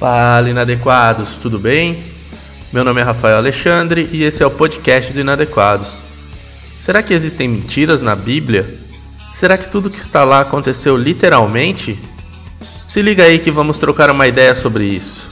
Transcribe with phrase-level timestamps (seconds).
[0.00, 2.02] Fala, inadequados, tudo bem?
[2.72, 5.98] Meu nome é Rafael Alexandre e esse é o podcast do Inadequados.
[6.78, 8.79] Será que existem mentiras na Bíblia?
[9.40, 11.96] Será que tudo que está lá aconteceu literalmente?
[12.86, 15.30] Se liga aí que vamos trocar uma ideia sobre isso.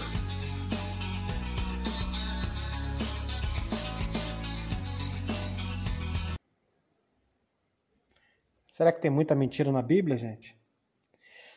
[8.70, 10.56] Será que tem muita mentira na Bíblia, gente?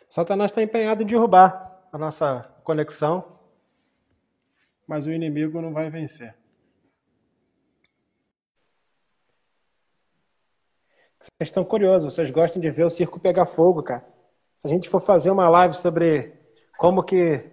[0.09, 3.39] Satanás está empenhado em derrubar a nossa conexão,
[4.85, 6.35] mas o inimigo não vai vencer.
[11.21, 14.03] Vocês estão curiosos, vocês gostam de ver o circo pegar fogo, cara.
[14.57, 16.33] Se a gente for fazer uma live sobre
[16.77, 17.43] como que,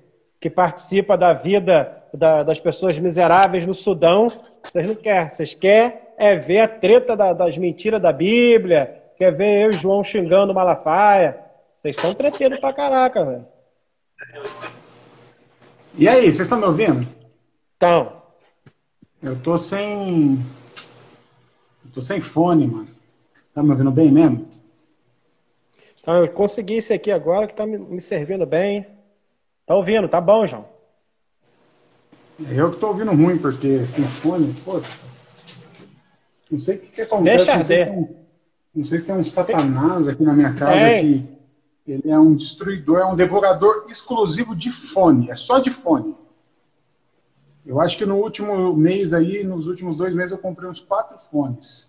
[0.40, 5.30] que participa da vida da, das pessoas miseráveis no Sudão, vocês não querem.
[5.30, 9.74] Vocês querem é ver a treta da, das mentiras da Bíblia, quer ver eu e
[9.74, 11.38] João xingando Malafaia.
[11.78, 13.46] Vocês são treteiros pra caraca, velho.
[15.96, 17.06] E aí, vocês estão me ouvindo?
[17.76, 18.18] Então.
[19.22, 20.38] Eu tô sem.
[21.84, 22.97] Eu tô sem fone, mano.
[23.58, 24.46] Tá me ouvindo bem mesmo?
[26.00, 28.86] Então, eu consegui esse aqui agora que tá me servindo bem.
[29.66, 30.64] Tá ouvindo, tá bom, João.
[32.52, 34.80] Eu que tô ouvindo ruim, porque sem fone, pô.
[36.48, 37.46] Não sei o que, que acontece.
[37.46, 38.16] Deixa não, sei se tem,
[38.76, 41.26] não sei se tem um satanás aqui na minha casa que
[41.84, 46.14] ele é um destruidor, é um devorador exclusivo de fone, é só de fone.
[47.66, 51.18] Eu acho que no último mês aí, nos últimos dois meses, eu comprei uns quatro
[51.18, 51.88] fones.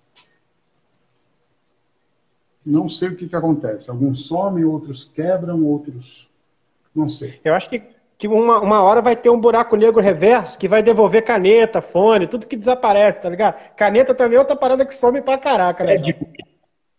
[2.65, 3.89] Não sei o que, que acontece.
[3.89, 6.27] Alguns somem, outros quebram, outros.
[6.93, 7.39] Não sei.
[7.43, 7.81] Eu acho que,
[8.17, 12.27] que uma, uma hora vai ter um buraco negro reverso que vai devolver caneta, fone,
[12.27, 13.55] tudo que desaparece, tá ligado?
[13.75, 15.95] Caneta também é outra parada que some pra caraca, né?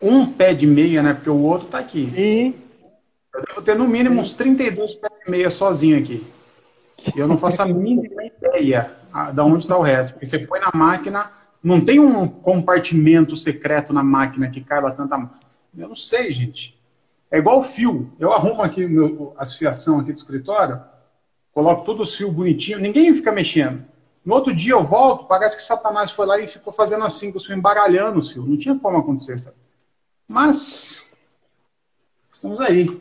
[0.03, 1.13] Um pé de meia, né?
[1.13, 2.03] Porque o outro tá aqui.
[2.03, 2.55] Sim.
[3.35, 6.27] Eu devo ter no mínimo uns 32 pés e meia sozinho aqui.
[7.15, 8.91] E eu não faço a mínima ideia
[9.33, 10.15] de onde está o resto.
[10.15, 11.31] Porque você põe na máquina,
[11.63, 15.31] não tem um compartimento secreto na máquina que caiba tanta.
[15.77, 16.79] Eu não sei, gente.
[17.31, 18.13] É igual fio.
[18.19, 20.83] Eu arrumo aqui meu, as fiação aqui do escritório,
[21.53, 23.85] coloco todos os fios bonitinhos, ninguém fica mexendo.
[24.25, 27.39] No outro dia eu volto, parece que Satanás foi lá e ficou fazendo assim, com
[27.39, 28.47] os fios embaralhando os fios.
[28.47, 29.57] Não tinha como acontecer, sabe?
[30.27, 31.07] Mas
[32.31, 33.01] estamos aí.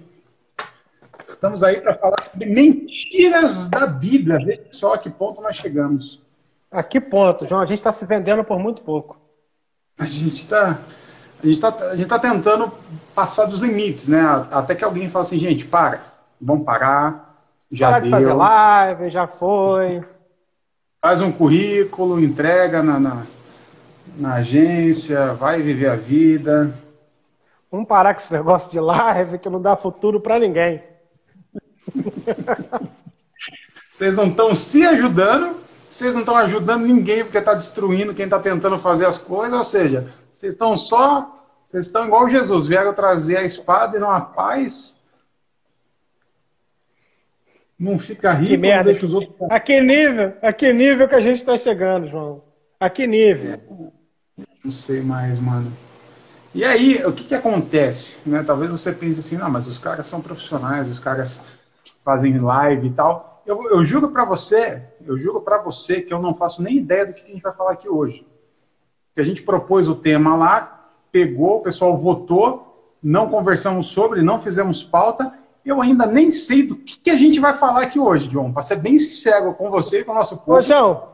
[1.24, 4.38] Estamos aí para falar sobre mentiras da Bíblia.
[4.38, 6.22] Veja só a que ponto nós chegamos.
[6.72, 7.62] A que ponto, João?
[7.62, 9.20] A gente está se vendendo por muito pouco.
[9.98, 10.80] A gente está
[11.42, 12.72] a gente está tá tentando
[13.16, 14.22] passar dos limites, né?
[14.52, 16.02] Até que alguém fala assim, gente, para,
[16.40, 17.30] vamos parar,
[17.72, 18.06] já Para deu.
[18.06, 20.04] de fazer live, já foi.
[21.02, 23.24] Faz um currículo, entrega na, na,
[24.18, 26.74] na agência, vai viver a vida.
[27.72, 30.84] Vamos parar com esse negócio de live que não dá futuro para ninguém.
[33.90, 35.58] Vocês não estão se ajudando,
[35.90, 39.64] vocês não estão ajudando ninguém porque está destruindo quem está tentando fazer as coisas, ou
[39.64, 40.08] seja,
[40.40, 44.98] vocês estão só, vocês estão igual Jesus, vieram trazer a espada e não a paz.
[47.78, 48.92] Não fica rico, Que merda.
[48.92, 49.36] deixa os outros.
[49.52, 50.34] A que nível?
[50.42, 52.42] A que nível que a gente está chegando, João?
[52.80, 53.92] A que nível?
[54.64, 55.74] Não sei mais, mano.
[56.56, 58.20] E aí, o que, que acontece?
[58.26, 58.42] Né?
[58.42, 61.44] Talvez você pense assim, não, mas os caras são profissionais, os caras
[62.02, 63.44] fazem live e tal.
[63.46, 67.08] Eu, eu juro para você, eu juro para você que eu não faço nem ideia
[67.08, 68.26] do que a gente vai falar aqui hoje.
[69.20, 74.40] Que a gente propôs o tema lá, pegou, o pessoal votou, não conversamos sobre, não
[74.40, 75.34] fizemos pauta.
[75.66, 78.54] Eu ainda nem sei do que, que a gente vai falar aqui hoje, John.
[78.54, 80.58] Para ser bem sincero com você e com o nosso povo.
[80.58, 81.10] Ô, João,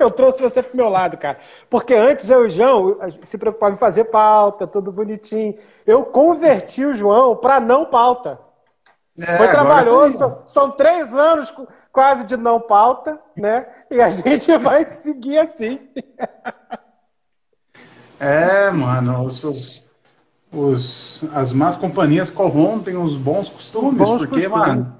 [0.00, 1.38] eu trouxe você pro meu lado, cara.
[1.70, 5.54] Porque antes eu e o João se preocupava em fazer pauta, tudo bonitinho.
[5.86, 8.40] Eu converti o João para não pauta.
[9.16, 11.54] É, Foi trabalhoso, são, são três anos
[11.92, 13.64] quase de não pauta, né?
[13.92, 15.88] E a gente vai seguir assim.
[18.18, 19.86] É, mano, os, os,
[20.52, 24.68] os- as más companhias corrompem os bons costumes, Bons porque, costumes.
[24.68, 24.96] mano,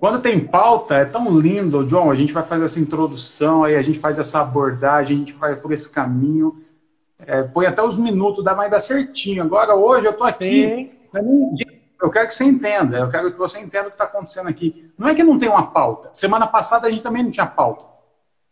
[0.00, 3.82] quando tem pauta, é tão lindo, John, a gente vai fazer essa introdução, aí a
[3.82, 6.60] gente faz essa abordagem, a gente vai por esse caminho,
[7.20, 9.42] é, põe até os minutos, dá, vai dar certinho.
[9.42, 10.90] Agora, hoje, eu tô aqui,
[12.02, 14.90] eu quero que você entenda, eu quero que você entenda o que está acontecendo aqui.
[14.98, 16.08] Não é que não tem uma pauta.
[16.12, 17.84] Semana passada a gente também não tinha pauta.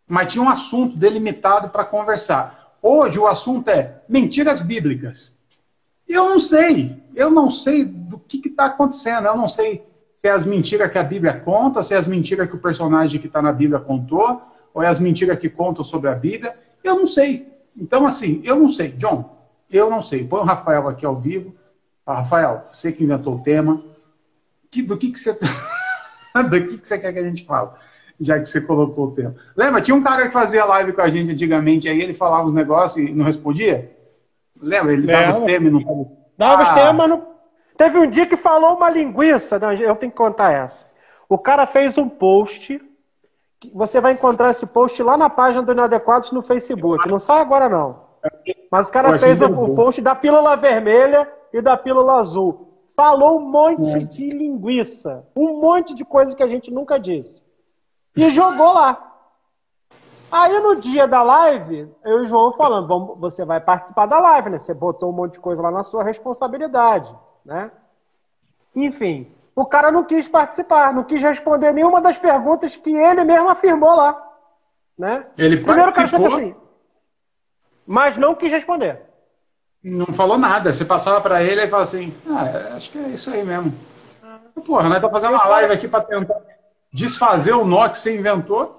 [0.06, 2.68] Mas tinha um assunto delimitado para conversar.
[2.82, 5.36] Hoje o assunto é mentiras bíblicas.
[6.08, 6.96] Eu não sei.
[7.14, 9.26] Eu não sei do que está acontecendo.
[9.26, 9.84] Eu não sei
[10.14, 13.20] se é as mentiras que a Bíblia conta, se é as mentiras que o personagem
[13.20, 14.42] que está na Bíblia contou,
[14.75, 16.56] ou é as mentiras que contam sobre a Bíblia.
[16.82, 17.52] Eu não sei.
[17.76, 18.88] Então, assim, eu não sei.
[18.92, 19.36] John,
[19.70, 20.25] eu não sei.
[20.25, 21.54] Põe o Rafael aqui ao vivo.
[22.04, 23.82] Ah, Rafael, você que inventou o tema.
[24.70, 25.32] Que, do que, que você.
[26.48, 27.70] do que, que você quer que a gente fale?
[28.20, 29.35] Já que você colocou o tema.
[29.56, 29.81] Lembra?
[29.81, 32.97] Tinha um cara que fazia live com a gente antigamente, aí ele falava os negócios
[32.97, 33.97] e não respondia?
[34.61, 34.93] Lembra?
[34.93, 36.17] Ele dava os temas e não.
[36.37, 36.65] Dava ah.
[36.65, 37.29] os temas, mas não.
[37.76, 39.59] Teve um dia que falou uma linguiça.
[39.59, 40.85] Não, eu tenho que contar essa.
[41.29, 42.81] O cara fez um post.
[43.73, 47.09] Você vai encontrar esse post lá na página do Inadequados no Facebook.
[47.09, 48.09] Não sai agora, não.
[48.71, 52.69] Mas o cara fez o, o post da pílula vermelha e da pílula azul.
[52.97, 53.99] Falou um monte é.
[53.99, 55.25] de linguiça.
[55.37, 57.44] Um monte de coisa que a gente nunca disse.
[58.19, 59.05] E jogou lá.
[60.31, 64.19] Aí no dia da live, eu e o João falando, vamos, você vai participar da
[64.19, 64.59] live, né?
[64.59, 67.70] Você botou um monte de coisa lá na sua responsabilidade, né?
[68.75, 73.49] Enfim, o cara não quis participar, não quis responder nenhuma das perguntas que ele mesmo
[73.49, 74.21] afirmou lá,
[74.99, 75.26] né?
[75.38, 76.55] Ele Primeiro o cara fez assim,
[77.87, 79.00] mas não quis responder.
[79.82, 80.73] Não falou nada.
[80.73, 83.73] Você passava para ele e falava assim: ah, acho que é isso aí mesmo.
[84.67, 86.41] Porra, nós tá fazendo uma live aqui para tentar
[86.93, 88.76] desfazer o nó que você inventou.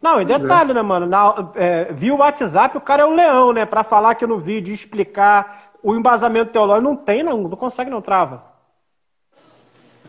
[0.00, 0.74] Não, e detalhe, é.
[0.74, 1.06] né, mano?
[1.06, 3.64] Na, é, viu o WhatsApp, o cara é um leão, né?
[3.64, 6.88] Para falar aqui no vídeo, explicar o embasamento teológico.
[6.88, 7.48] Não tem, não.
[7.48, 8.44] Não consegue, não trava.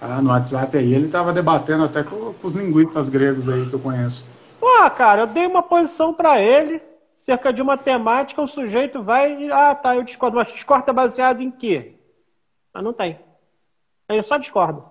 [0.02, 3.74] Ah, no WhatsApp aí ele tava debatendo até com, com os linguistas gregos aí que
[3.74, 4.26] eu conheço.
[4.60, 6.82] Pô, cara, eu dei uma posição para ele
[7.16, 10.38] cerca de uma temática, o sujeito vai e, ah, tá, eu discordo.
[10.38, 11.96] Mas discorda baseado em quê?
[12.74, 13.20] Mas não tem.
[14.08, 14.86] Aí eu só discordo.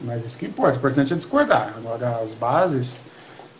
[0.00, 1.74] Mas isso que importa, o importante é discordar.
[1.76, 3.02] Agora, as bases.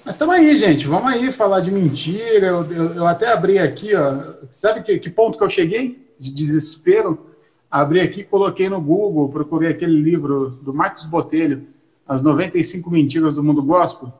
[0.05, 0.87] Mas estamos aí, gente.
[0.87, 2.47] Vamos aí falar de mentira.
[2.47, 4.47] Eu, eu, eu até abri aqui, ó.
[4.51, 6.07] Sabe que, que ponto que eu cheguei?
[6.19, 7.27] De desespero.
[7.71, 11.69] Abri aqui, coloquei no Google, procurei aquele livro do Marcos Botelho,
[12.07, 14.11] As 95 Mentiras do Mundo Gospel.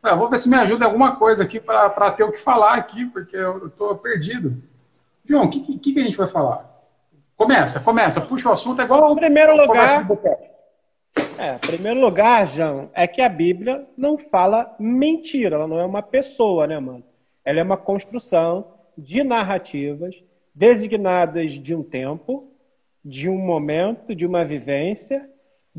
[0.00, 2.74] Ah, vou ver se me ajuda em alguma coisa aqui para ter o que falar
[2.74, 4.62] aqui, porque eu estou perdido.
[5.24, 6.70] João, o que, que, que, a gente vai falar?
[7.36, 10.06] Começa, começa, puxa o assunto, é igual Em primeiro lugar.
[11.38, 16.02] É, primeiro lugar, João, é que a Bíblia não fala mentira, ela não é uma
[16.02, 17.04] pessoa, né, mano?
[17.44, 20.22] Ela é uma construção de narrativas
[20.54, 22.50] designadas de um tempo,
[23.04, 25.28] de um momento, de uma vivência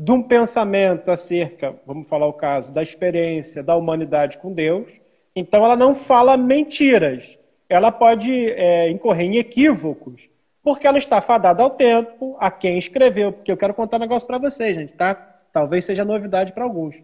[0.02, 4.98] de um pensamento acerca, vamos falar o caso, da experiência da humanidade com Deus.
[5.36, 7.38] Então, ela não fala mentiras.
[7.68, 10.30] Ela pode é, incorrer em equívocos,
[10.62, 13.30] porque ela está fadada ao tempo, a quem escreveu.
[13.30, 15.29] Porque eu quero contar um negócio para vocês, gente, tá?
[15.52, 17.02] Talvez seja novidade para alguns.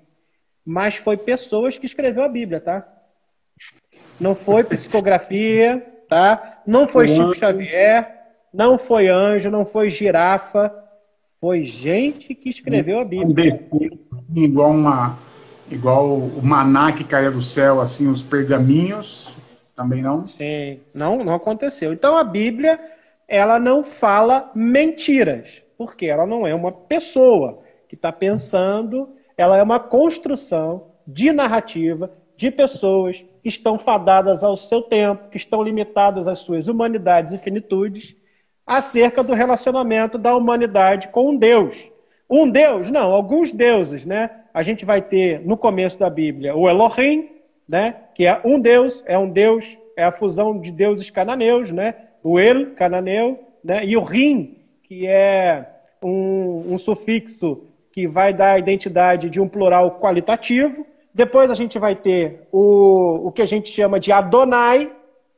[0.65, 2.87] Mas foi pessoas que escreveu a Bíblia, tá?
[4.19, 6.63] Não foi psicografia, tá?
[6.67, 8.13] Não foi Chico Xavier,
[8.53, 10.87] não foi anjo, não foi girafa
[11.41, 13.57] foi gente que escreveu a Bíblia.
[14.35, 15.19] Igual uma
[15.71, 19.31] igual o maná que caía do céu, assim, os pergaminhos,
[19.75, 20.27] também não?
[20.27, 21.93] Sim, não, não aconteceu.
[21.93, 22.81] Então a Bíblia,
[23.29, 29.63] ela não fala mentiras, porque ela não é uma pessoa que está pensando, ela é
[29.63, 36.29] uma construção de narrativa de pessoas que estão fadadas ao seu tempo, que estão limitadas
[36.29, 38.17] às suas humanidades e finitudes,
[38.67, 41.91] acerca do relacionamento da humanidade com um Deus.
[42.29, 42.91] Um Deus?
[42.91, 44.31] Não, alguns deuses, né?
[44.53, 47.29] A gente vai ter no começo da Bíblia o Elohim,
[47.69, 47.97] né?
[48.15, 51.95] Que é um Deus, é um Deus, é a fusão de deuses cananeus, né?
[52.23, 53.85] O El, cananeu, né?
[53.85, 55.71] E o Rim, que é
[56.03, 57.66] um, um sufixo
[57.97, 60.87] que vai dar a identidade de um plural qualitativo.
[61.15, 64.93] Depois a gente vai ter o, o que a gente chama de Adonai,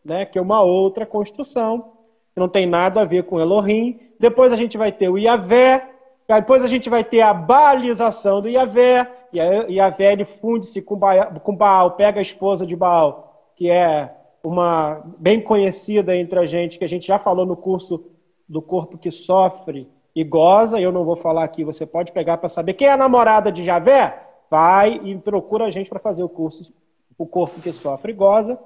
[0.04, 0.26] né?
[0.26, 1.92] Que é uma outra construção
[2.34, 4.00] que não tem nada a ver com Elohim.
[4.18, 5.88] Depois a gente vai ter o Iavé,
[6.26, 9.38] depois a gente vai ter a balização do Iavé, e
[9.74, 10.98] Iavé ele funde-se com,
[11.44, 14.12] com Baal, pega a esposa de Baal, que é
[14.42, 18.04] uma bem conhecida entre a gente, que a gente já falou no curso
[18.48, 19.88] do corpo que sofre
[20.18, 22.96] e goza, eu não vou falar aqui, você pode pegar para saber quem é a
[22.96, 24.20] namorada de Javé,
[24.50, 26.72] vai e procura a gente para fazer o curso
[27.16, 28.58] o corpo que sofre e goza.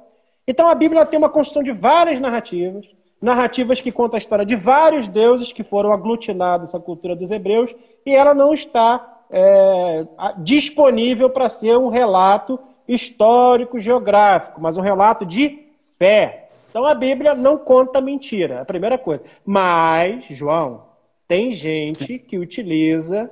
[0.49, 2.87] Então a Bíblia tem uma construção de várias narrativas,
[3.21, 7.76] narrativas que contam a história de vários deuses que foram aglutinados à cultura dos hebreus
[8.06, 10.06] e ela não está é,
[10.38, 15.66] disponível para ser um relato histórico, geográfico, mas um relato de
[15.99, 16.49] fé.
[16.71, 19.23] Então a Bíblia não conta mentira, é a primeira coisa.
[19.44, 20.91] Mas, João,
[21.33, 23.31] tem gente que utiliza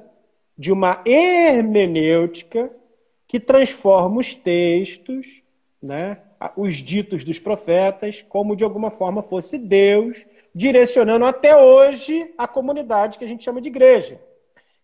[0.57, 2.71] de uma hermenêutica
[3.29, 5.43] que transforma os textos,
[5.83, 6.17] né,
[6.57, 13.19] os ditos dos profetas como de alguma forma fosse Deus direcionando até hoje a comunidade
[13.19, 14.19] que a gente chama de igreja.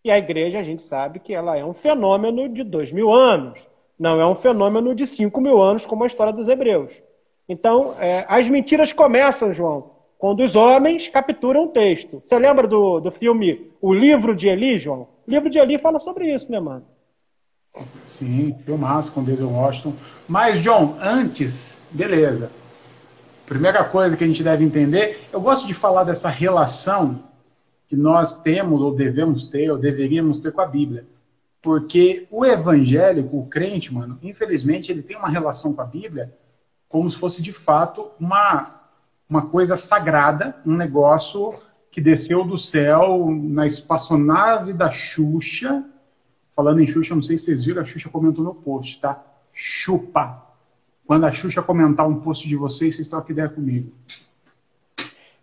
[0.04, 3.66] E a igreja, a gente sabe que ela é um fenômeno de dois mil anos,
[3.98, 7.02] não é um fenômeno de cinco mil anos, como a história dos hebreus.
[7.48, 12.20] Então, é, as mentiras começam, João, quando os homens capturam o texto.
[12.22, 15.08] Você lembra do, do filme O Livro de Eli, João?
[15.26, 16.84] O livro de Eli fala sobre isso, né, mano?
[18.06, 19.92] Sim, filmaço com Denzel Washington.
[20.26, 22.50] Mas, John, antes, beleza.
[23.44, 27.22] Primeira coisa que a gente deve entender, eu gosto de falar dessa relação
[27.86, 31.06] que nós temos, ou devemos ter, ou deveríamos ter com a Bíblia.
[31.62, 36.32] Porque o evangélico, o crente, mano, infelizmente, ele tem uma relação com a Bíblia
[36.88, 38.85] como se fosse de fato uma,
[39.28, 41.52] uma coisa sagrada, um negócio
[41.90, 45.84] que desceu do céu na espaçonave da Xuxa.
[46.54, 49.22] Falando em Xuxa, não sei se vocês viram, a Xuxa comentou no post, tá?
[49.52, 50.42] Chupa.
[51.06, 53.92] Quando a Xuxa comentar um post de vocês, vocês trocam ideia comigo.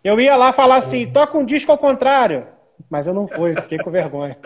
[0.02, 2.46] Eu ia lá falar assim, toca um disco ao contrário.
[2.90, 4.36] Mas eu não fui, fiquei com vergonha.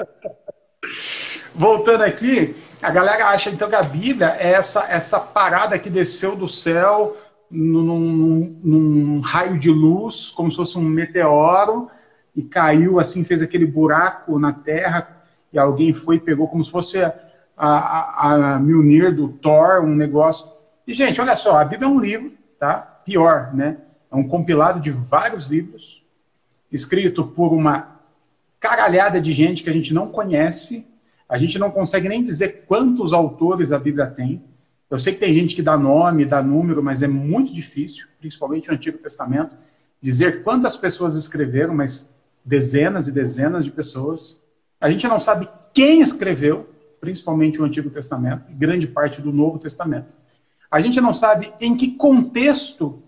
[1.55, 6.37] Voltando aqui, a galera acha então que a Bíblia é essa, essa parada que desceu
[6.37, 7.17] do céu
[7.51, 11.91] num, num, num raio de luz, como se fosse um meteoro,
[12.35, 16.71] e caiu assim, fez aquele buraco na terra, e alguém foi e pegou como se
[16.71, 17.13] fosse a,
[17.57, 20.49] a, a Mjolnir do Thor, um negócio.
[20.87, 23.01] E, gente, olha só, a Bíblia é um livro, tá?
[23.05, 23.79] Pior, né?
[24.11, 26.03] É um compilado de vários livros,
[26.71, 27.99] escrito por uma
[28.61, 30.87] caralhada de gente que a gente não conhece.
[31.29, 34.43] A gente não consegue nem dizer quantos autores a Bíblia tem.
[34.91, 38.71] Eu sei que tem gente que dá nome, dá número, mas é muito difícil, principalmente
[38.71, 39.57] o Antigo Testamento,
[40.01, 42.13] dizer quantas pessoas escreveram, mas
[42.45, 44.41] dezenas e dezenas de pessoas.
[44.81, 46.69] A gente não sabe quem escreveu,
[47.01, 50.09] principalmente o Antigo Testamento, e grande parte do Novo Testamento.
[50.71, 53.03] A gente não sabe em que contexto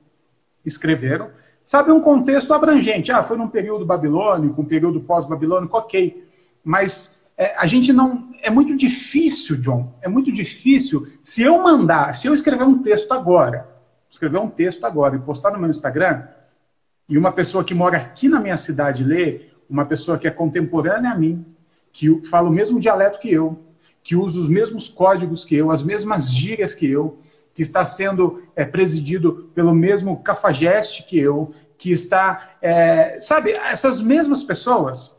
[0.65, 1.31] escreveram.
[1.65, 3.13] Sabe um contexto abrangente.
[3.13, 6.27] Ah, foi num período babilônico, um período pós-babilônico, ok.
[6.65, 8.29] Mas é, a gente não.
[8.43, 9.95] É muito difícil, John.
[10.03, 11.09] É muito difícil.
[11.23, 13.67] Se eu mandar, se eu escrever um texto agora,
[14.11, 16.25] escrever um texto agora e postar no meu Instagram,
[17.09, 21.13] e uma pessoa que mora aqui na minha cidade ler, uma pessoa que é contemporânea
[21.13, 21.47] a mim,
[21.91, 23.59] que fala o mesmo dialeto que eu,
[24.03, 27.21] que usa os mesmos códigos que eu, as mesmas gírias que eu,
[27.55, 34.03] que está sendo é, presidido pelo mesmo cafajeste que eu, que está, é, sabe, essas
[34.03, 35.17] mesmas pessoas,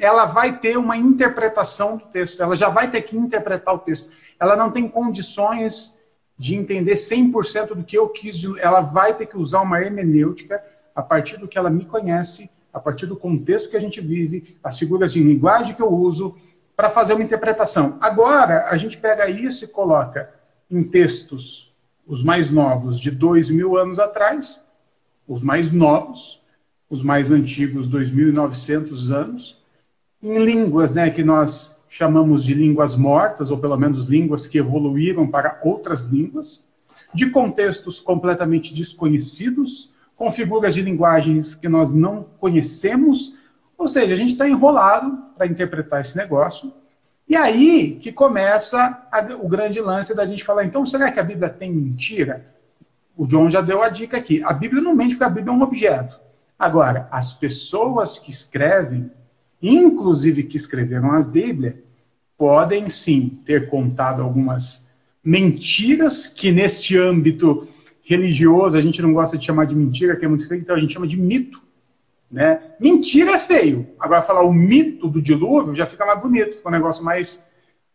[0.00, 4.08] ela vai ter uma interpretação do texto, ela já vai ter que interpretar o texto.
[4.38, 5.98] Ela não tem condições
[6.38, 10.64] de entender 100% do que eu quis, ela vai ter que usar uma hermenêutica
[10.94, 14.56] a partir do que ela me conhece, a partir do contexto que a gente vive,
[14.64, 16.34] as figuras de linguagem que eu uso,
[16.74, 17.98] para fazer uma interpretação.
[18.00, 20.32] Agora, a gente pega isso e coloca
[20.70, 21.70] em textos,
[22.06, 24.62] os mais novos, de dois mil anos atrás,
[25.28, 26.40] os mais novos,
[26.88, 29.59] os mais antigos, 2.900 anos,
[30.22, 35.26] em línguas né, que nós chamamos de línguas mortas, ou pelo menos línguas que evoluíram
[35.26, 36.62] para outras línguas,
[37.12, 43.34] de contextos completamente desconhecidos, com figuras de linguagens que nós não conhecemos,
[43.76, 46.72] ou seja, a gente está enrolado para interpretar esse negócio,
[47.26, 51.24] e aí que começa a, o grande lance da gente falar, então, será que a
[51.24, 52.44] Bíblia tem mentira?
[53.16, 54.42] O John já deu a dica aqui.
[54.42, 56.18] A Bíblia não mente porque a Bíblia é um objeto.
[56.58, 59.10] Agora, as pessoas que escrevem,
[59.62, 61.82] inclusive que escreveram a Bíblia,
[62.36, 64.88] podem sim ter contado algumas
[65.22, 67.68] mentiras que neste âmbito
[68.02, 70.78] religioso a gente não gosta de chamar de mentira, que é muito feio, então a
[70.78, 71.60] gente chama de mito.
[72.30, 72.60] Né?
[72.78, 73.88] Mentira é feio.
[73.98, 77.44] Agora, falar o mito do dilúvio já fica mais bonito, fica um negócio mais.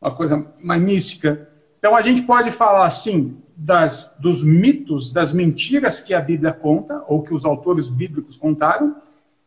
[0.02, 1.50] uma coisa mais mística.
[1.80, 7.04] Então, a gente pode falar, assim, das, dos mitos, das mentiras que a Bíblia conta,
[7.08, 8.96] ou que os autores bíblicos contaram,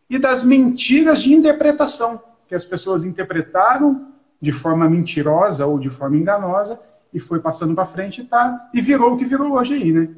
[0.09, 4.09] e das mentiras de interpretação, que as pessoas interpretaram
[4.41, 6.81] de forma mentirosa ou de forma enganosa,
[7.13, 10.09] e foi passando para frente e, tá, e virou o que virou hoje aí, né?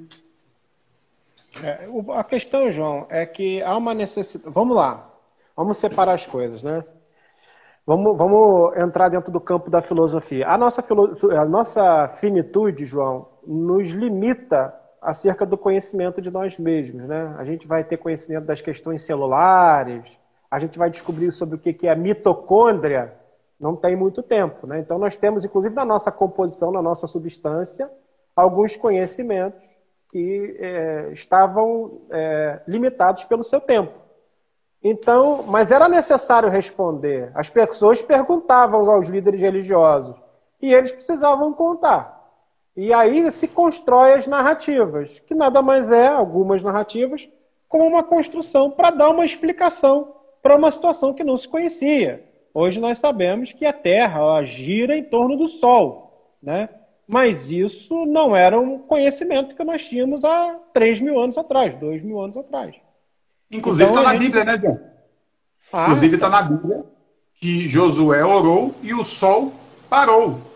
[1.63, 4.53] É, a questão, João, é que há uma necessidade.
[4.53, 5.09] Vamos lá,
[5.57, 6.85] vamos separar as coisas, né?
[7.87, 10.47] Vamos, vamos entrar dentro do campo da filosofia.
[10.49, 11.13] A nossa, filo...
[11.37, 17.35] a nossa finitude, João, nos limita acerca do conhecimento de nós mesmos, né?
[17.39, 21.87] A gente vai ter conhecimento das questões celulares, a gente vai descobrir sobre o que
[21.87, 23.15] é a mitocôndria,
[23.59, 24.79] não tem muito tempo, né?
[24.79, 27.91] Então nós temos, inclusive na nossa composição, na nossa substância,
[28.35, 29.79] alguns conhecimentos
[30.09, 33.93] que é, estavam é, limitados pelo seu tempo.
[34.83, 37.31] Então, mas era necessário responder.
[37.35, 40.17] As pessoas perguntavam aos líderes religiosos
[40.61, 42.20] e eles precisavam contar.
[42.81, 47.29] E aí se constrói as narrativas, que nada mais é, algumas narrativas,
[47.69, 52.25] como uma construção para dar uma explicação para uma situação que não se conhecia.
[52.55, 56.71] Hoje nós sabemos que a Terra ó, gira em torno do Sol, né?
[57.07, 62.01] Mas isso não era um conhecimento que nós tínhamos há 3 mil anos atrás, 2
[62.01, 62.75] mil anos atrás.
[63.51, 64.79] Inclusive está então, na Bíblia, né, John?
[65.71, 66.85] Ah, Inclusive está na Bíblia
[67.35, 69.53] que Josué orou e o sol
[69.91, 70.49] parou.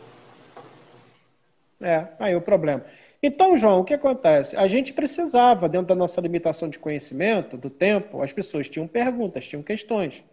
[1.85, 2.83] É, aí o problema.
[3.23, 4.57] Então, João, o que acontece?
[4.57, 9.47] A gente precisava, dentro da nossa limitação de conhecimento, do tempo, as pessoas tinham perguntas,
[9.47, 10.25] tinham questões.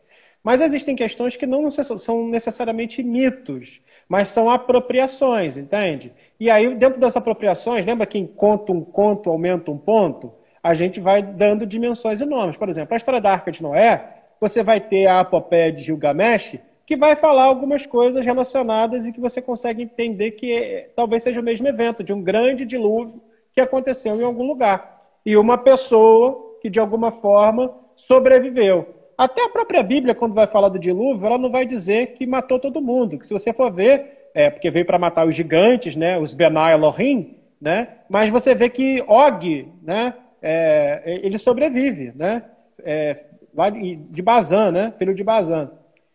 [0.42, 6.14] Mas existem questões que não são necessariamente mitos, mas são apropriações, entende?
[6.40, 10.34] E aí, dentro das apropriações, lembra que em conto um conto aumenta um ponto?
[10.64, 12.56] A gente vai dando dimensões enormes.
[12.56, 16.60] Por exemplo, a história da Arca de Noé, você vai ter a apopeia de Gilgamesh,
[16.92, 21.40] que vai falar algumas coisas relacionadas e que você consegue entender que é, talvez seja
[21.40, 23.22] o mesmo evento, de um grande dilúvio
[23.54, 25.00] que aconteceu em algum lugar.
[25.26, 28.94] E uma pessoa que, de alguma forma, sobreviveu.
[29.18, 32.60] Até a própria Bíblia, quando vai falar do dilúvio, ela não vai dizer que matou
[32.60, 33.18] todo mundo.
[33.18, 36.74] Que se você for ver, é porque veio para matar os gigantes, né, os Benai
[36.74, 42.44] Elohim, né, mas você vê que Og, né, é, ele sobrevive, né,
[42.84, 43.16] é,
[44.10, 44.94] de Bazan, né?
[44.98, 45.72] Filho de Bazan.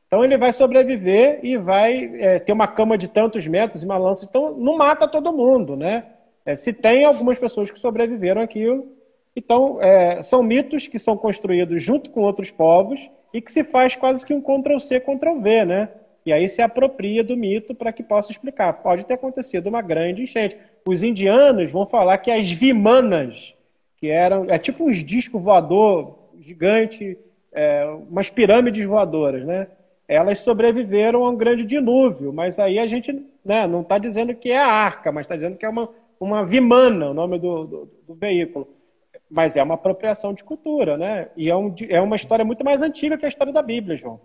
[0.06, 3.98] Então ele vai sobreviver e vai é, ter uma cama de tantos metros e uma
[3.98, 4.24] lança.
[4.28, 6.04] Então não mata todo mundo, né?
[6.44, 8.86] É, se tem algumas pessoas que sobreviveram aquilo.
[9.34, 13.96] Então é, são mitos que são construídos junto com outros povos e que se faz
[13.96, 15.88] quase que um Ctrl-C, Ctrl-V, né?
[16.24, 18.72] E aí se apropria do mito para que possa explicar.
[18.74, 20.56] Pode ter acontecido uma grande enchente.
[20.86, 23.54] Os indianos vão falar que as vimanas,
[23.96, 27.18] que eram é tipo uns discos voador gigante
[27.52, 29.66] é, umas pirâmides voadoras, né?
[30.08, 33.12] Elas sobreviveram a um grande dilúvio, mas aí a gente
[33.44, 35.88] né, não está dizendo que é a arca, mas está dizendo que é uma,
[36.20, 38.68] uma vimana, o nome do, do, do, veículo.
[39.28, 41.28] Mas é uma apropriação de cultura, né?
[41.36, 44.20] E é, um, é uma história muito mais antiga que a história da Bíblia, João.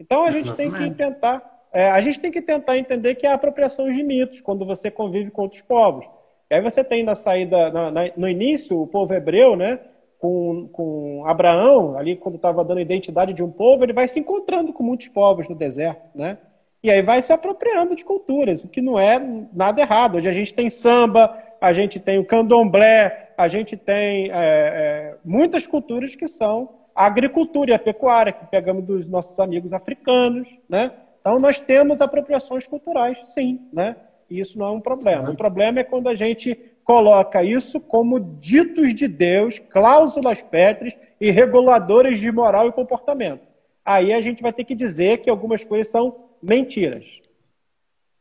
[0.00, 0.78] Então a gente Exatamente.
[0.78, 4.02] tem que tentar, é, a gente tem que tentar entender que é a apropriação de
[4.02, 6.04] mitos quando você convive com outros povos.
[6.50, 9.78] E aí você tem na saída, na, na, no início, o povo hebreu, né?
[10.22, 14.72] Com, com Abraão, ali quando estava dando identidade de um povo, ele vai se encontrando
[14.72, 16.38] com muitos povos no deserto, né?
[16.80, 19.18] E aí vai se apropriando de culturas, o que não é
[19.52, 20.16] nada errado.
[20.16, 25.16] Hoje a gente tem samba, a gente tem o candomblé, a gente tem é, é,
[25.24, 30.48] muitas culturas que são a agricultura e a pecuária, que pegamos dos nossos amigos africanos,
[30.68, 30.92] né?
[31.20, 33.96] Então nós temos apropriações culturais, sim, né?
[34.30, 35.30] E isso não é um problema.
[35.30, 41.30] O problema é quando a gente coloca isso como ditos de Deus, cláusulas pétreas e
[41.30, 43.42] reguladores de moral e comportamento.
[43.84, 47.20] Aí a gente vai ter que dizer que algumas coisas são mentiras.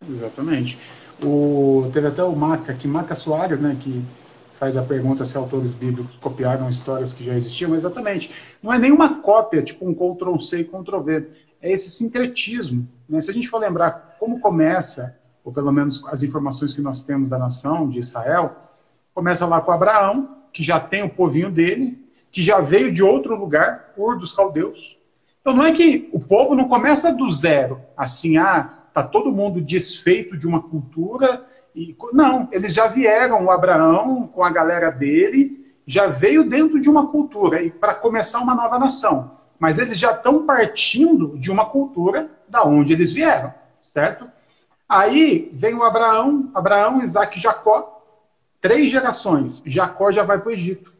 [0.09, 0.77] Exatamente.
[1.23, 4.03] O, teve até o Maca, que Maca Soares, né, que
[4.61, 7.75] faz a pergunta se autores bíblicos copiaram histórias que já existiam.
[7.75, 8.31] Exatamente.
[8.61, 11.27] Não é nenhuma cópia, tipo um Ctrl-C e Ctrl-V.
[11.61, 12.87] É esse sincretismo.
[13.07, 13.21] Né?
[13.21, 17.29] Se a gente for lembrar como começa ou pelo menos as informações que nós temos
[17.29, 18.55] da nação de Israel,
[19.13, 21.97] começa lá com Abraão, que já tem o povinho dele,
[22.31, 24.97] que já veio de outro lugar, Ur dos Caldeus.
[25.41, 29.59] Então não é que o povo não começa do zero, assim, ah, tá todo mundo
[29.59, 31.45] desfeito de uma cultura.
[31.75, 31.95] E...
[32.13, 37.07] Não, eles já vieram, o Abraão, com a galera dele, já veio dentro de uma
[37.07, 39.31] cultura, e para começar uma nova nação.
[39.59, 44.27] Mas eles já estão partindo de uma cultura da onde eles vieram, certo?
[44.91, 48.03] Aí vem o Abraão, Abraão, Isaac e Jacó.
[48.59, 49.63] Três gerações.
[49.65, 50.93] Jacó já vai para o Egito.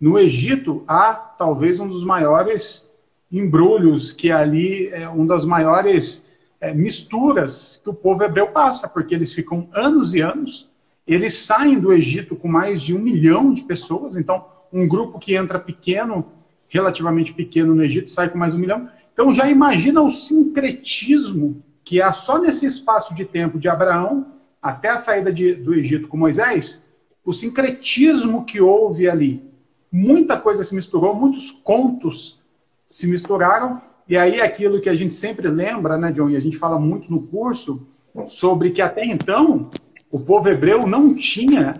[0.00, 2.90] No Egito há talvez um dos maiores
[3.30, 6.26] embrulhos, que ali é uma das maiores
[6.62, 10.70] é, misturas que o povo hebreu passa, porque eles ficam anos e anos.
[11.06, 14.16] Eles saem do Egito com mais de um milhão de pessoas.
[14.16, 16.24] Então, um grupo que entra pequeno,
[16.70, 18.88] relativamente pequeno no Egito, sai com mais um milhão.
[19.12, 24.26] Então, já imagina o sincretismo que há só nesse espaço de tempo de Abraão
[24.60, 26.86] até a saída de, do Egito com Moisés,
[27.24, 29.42] o sincretismo que houve ali.
[29.90, 32.40] Muita coisa se misturou, muitos contos
[32.88, 36.56] se misturaram, e aí aquilo que a gente sempre lembra, né, John, e a gente
[36.56, 37.86] fala muito no curso,
[38.28, 39.70] sobre que até então
[40.10, 41.74] o povo hebreu não tinha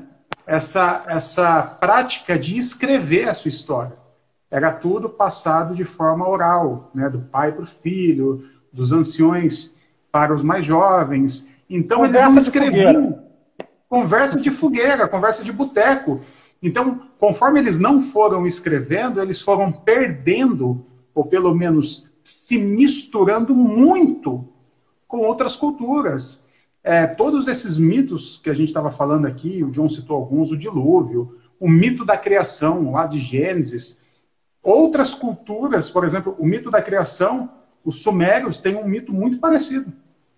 [0.46, 3.96] essa, essa prática de escrever a sua história.
[4.50, 9.76] Era tudo passado de forma oral, né, do pai para o filho, dos anciões
[10.12, 11.50] para os mais jovens.
[11.68, 13.18] Então conversa eles não escreviam.
[13.88, 16.20] Conversa de fogueira, conversa de boteco.
[16.62, 24.48] Então, conforme eles não foram escrevendo, eles foram perdendo, ou pelo menos se misturando muito
[25.08, 26.44] com outras culturas.
[26.84, 30.56] É, todos esses mitos que a gente estava falando aqui, o John citou alguns, o
[30.56, 34.02] dilúvio, o mito da criação, lá de Gênesis.
[34.62, 37.50] Outras culturas, por exemplo, o mito da criação,
[37.84, 39.92] os sumérios têm um mito muito parecido.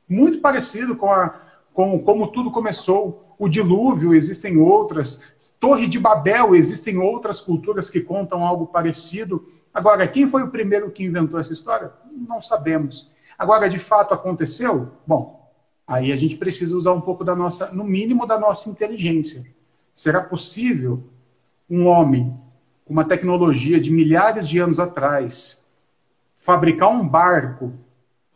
[0.09, 1.41] Muito parecido com, a,
[1.73, 3.35] com como tudo começou.
[3.39, 5.23] O dilúvio, existem outras.
[5.59, 9.49] Torre de Babel, existem outras culturas que contam algo parecido.
[9.73, 11.93] Agora, quem foi o primeiro que inventou essa história?
[12.29, 13.11] Não sabemos.
[13.37, 14.93] Agora, de fato aconteceu?
[15.07, 15.51] Bom,
[15.87, 19.45] aí a gente precisa usar um pouco da nossa, no mínimo, da nossa inteligência.
[19.95, 21.03] Será possível
[21.69, 22.39] um homem
[22.85, 25.65] com uma tecnologia de milhares de anos atrás
[26.37, 27.73] fabricar um barco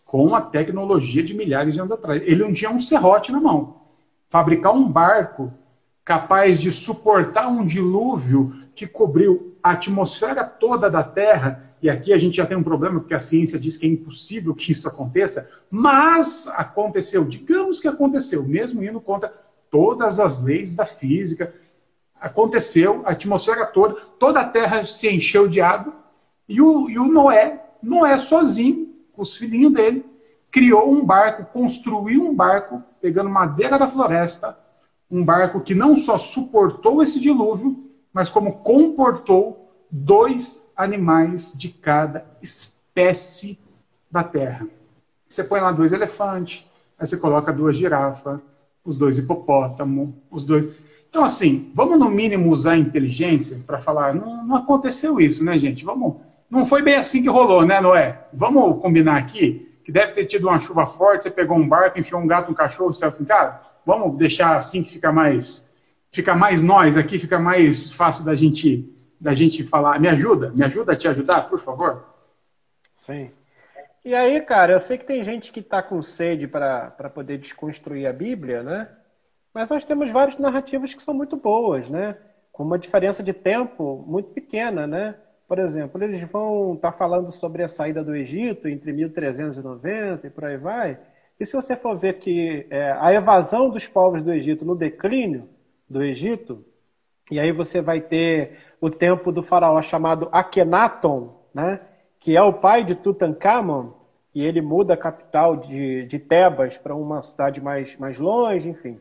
[0.08, 2.20] com a tecnologia de milhares de anos atrás?
[2.24, 3.82] Ele não tinha um serrote na mão.
[4.28, 5.52] Fabricar um barco
[6.04, 12.18] capaz de suportar um dilúvio que cobriu a atmosfera toda da Terra e aqui a
[12.18, 15.48] gente já tem um problema, porque a ciência diz que é impossível que isso aconteça,
[15.70, 19.32] mas aconteceu, digamos que aconteceu, mesmo indo contra
[19.70, 21.54] todas as leis da física,
[22.20, 25.94] aconteceu, a atmosfera toda, toda a Terra se encheu de água,
[26.48, 28.87] e o, e o Noé, Noé sozinho,
[29.18, 30.06] os filhinhos dele,
[30.50, 34.56] criou um barco, construiu um barco, pegando madeira da floresta,
[35.10, 42.24] um barco que não só suportou esse dilúvio, mas como comportou dois animais de cada
[42.40, 43.58] espécie
[44.10, 44.66] da Terra.
[45.28, 46.64] Você põe lá dois elefantes,
[46.98, 48.40] aí você coloca duas girafas,
[48.84, 50.68] os dois hipopótamo, os dois.
[51.10, 55.58] Então, assim, vamos no mínimo usar a inteligência para falar, não, não, aconteceu isso, né,
[55.58, 55.84] gente?
[55.84, 56.16] Vamos.
[56.50, 58.26] Não foi bem assim que rolou, né, Noé?
[58.32, 62.20] Vamos combinar aqui que deve ter tido uma chuva forte, você pegou um barco, enfiou
[62.20, 63.66] um gato, um cachorro, saiu fincado?
[63.86, 65.66] Vamos deixar assim que fica mais.
[66.10, 70.62] Fica mais nós aqui, fica mais fácil da gente da gente falar, me ajuda, me
[70.62, 72.04] ajuda a te ajudar, por favor?
[72.94, 73.30] Sim.
[74.04, 78.06] E aí, cara, eu sei que tem gente que está com sede para poder desconstruir
[78.06, 78.88] a Bíblia, né?
[79.52, 82.16] Mas nós temos várias narrativas que são muito boas, né?
[82.52, 85.16] Com uma diferença de tempo muito pequena, né?
[85.48, 90.30] Por exemplo, eles vão estar tá falando sobre a saída do Egito entre 1390 e
[90.30, 90.98] por aí vai.
[91.40, 95.48] E se você for ver que é, a evasão dos povos do Egito no declínio
[95.88, 96.62] do Egito,
[97.30, 101.80] e aí você vai ter o tempo do faraó chamado Akhenaton, né?
[102.20, 103.92] que é o pai de Tutankhamon,
[104.34, 109.00] e ele muda a capital de, de Tebas para uma cidade mais, mais longe, enfim.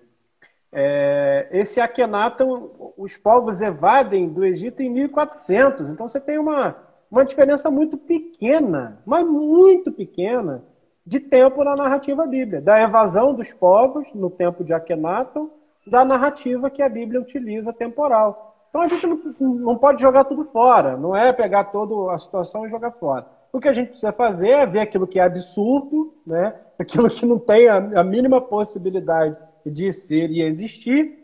[0.72, 6.76] É, esse Akhenaton, os povos evadem do Egito em 1400, então você tem uma,
[7.10, 10.64] uma diferença muito pequena, mas muito pequena,
[11.06, 15.50] de tempo na narrativa bíblica, da evasão dos povos no tempo de Akhenaton,
[15.86, 18.68] da narrativa que a Bíblia utiliza temporal.
[18.70, 22.66] Então a gente não, não pode jogar tudo fora, não é pegar toda a situação
[22.66, 23.26] e jogar fora.
[23.54, 26.54] O que a gente precisa fazer é ver aquilo que é absurdo, né?
[26.78, 29.38] aquilo que não tem a, a mínima possibilidade
[29.70, 31.18] de ser e existir.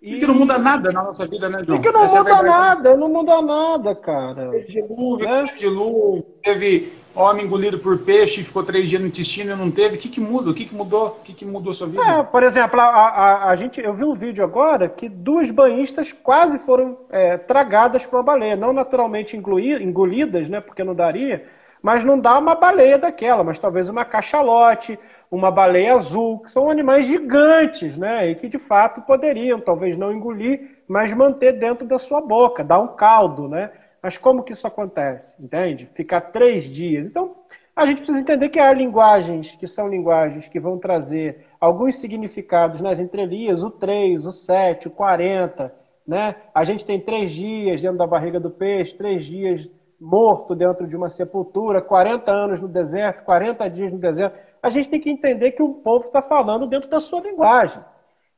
[0.00, 1.78] E, e que não muda nada na nossa vida, né, João?
[1.78, 4.50] E que não Essa é muda é nada, não muda nada, cara.
[4.50, 5.44] Teve dilúvio, né?
[5.46, 9.96] teve dilúvio, teve homem engolido por peixe, ficou três dias no intestino e não teve.
[9.96, 10.50] O que, que muda?
[10.50, 11.08] O que, que mudou?
[11.08, 12.02] O que, que mudou a sua vida?
[12.02, 16.12] É, por exemplo, a, a, a, gente, eu vi um vídeo agora que duas banhistas
[16.12, 18.54] quase foram é, tragadas por uma baleia.
[18.54, 20.60] Não naturalmente engolidas, né?
[20.60, 21.44] Porque não daria,
[21.82, 24.98] mas não dá uma baleia daquela, mas talvez uma cachalote,
[25.30, 28.30] uma baleia azul, que são animais gigantes, né?
[28.30, 32.78] E que de fato poderiam, talvez não engolir, mas manter dentro da sua boca, dar
[32.78, 33.70] um caldo, né?
[34.02, 35.34] Mas como que isso acontece?
[35.38, 35.88] Entende?
[35.94, 37.06] Ficar três dias.
[37.06, 37.34] Então,
[37.74, 42.80] a gente precisa entender que há linguagens que são linguagens que vão trazer alguns significados
[42.80, 45.72] nas entrelinhas, o 3, o 7, o 40,
[46.06, 46.34] né?
[46.54, 50.96] A gente tem três dias dentro da barriga do peixe, três dias morto dentro de
[50.96, 54.38] uma sepultura, 40 anos no deserto, 40 dias no deserto.
[54.62, 57.82] A gente tem que entender que o povo está falando dentro da sua linguagem.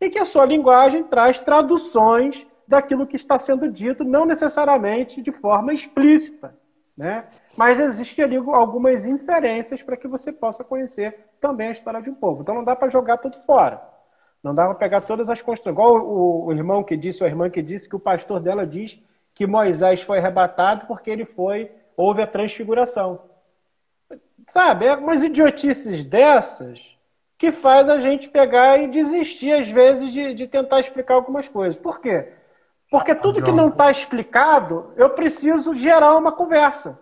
[0.01, 5.33] E que a sua linguagem traz traduções daquilo que está sendo dito, não necessariamente de
[5.33, 6.55] forma explícita,
[6.97, 7.25] né?
[7.57, 12.15] Mas existem ali algumas inferências para que você possa conhecer também a história de um
[12.15, 12.43] povo.
[12.43, 13.83] Então não dá para jogar tudo fora.
[14.43, 15.75] Não dá para pegar todas as construções.
[15.75, 18.67] Igual o, o, irmão que disse, ou a irmã que disse que o pastor dela
[18.67, 19.03] diz
[19.35, 23.23] que Moisés foi arrebatado porque ele foi, houve a transfiguração.
[24.49, 26.97] Sabe, é umas idiotices dessas
[27.39, 31.77] que faz a gente pegar e desistir, às vezes, de, de tentar explicar algumas coisas.
[31.77, 32.33] Por quê?
[32.91, 36.99] Porque tudo que não está explicado, eu preciso gerar uma conversa.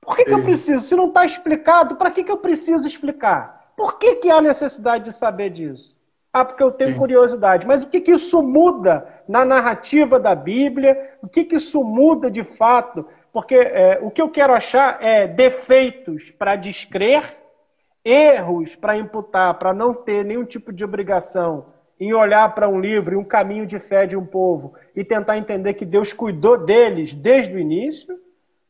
[0.00, 0.84] Por que, que eu preciso?
[0.84, 3.72] Se não está explicado, para que, que eu preciso explicar?
[3.76, 5.97] Por que, que há necessidade de saber disso?
[6.38, 6.98] Ah, porque eu tenho Sim.
[6.98, 7.66] curiosidade.
[7.66, 11.16] Mas o que, que isso muda na narrativa da Bíblia?
[11.20, 13.04] O que, que isso muda de fato?
[13.32, 17.36] Porque é, o que eu quero achar é defeitos para descrer,
[18.04, 21.66] erros para imputar, para não ter nenhum tipo de obrigação
[21.98, 25.36] em olhar para um livro e um caminho de fé de um povo e tentar
[25.38, 28.16] entender que Deus cuidou deles desde o início?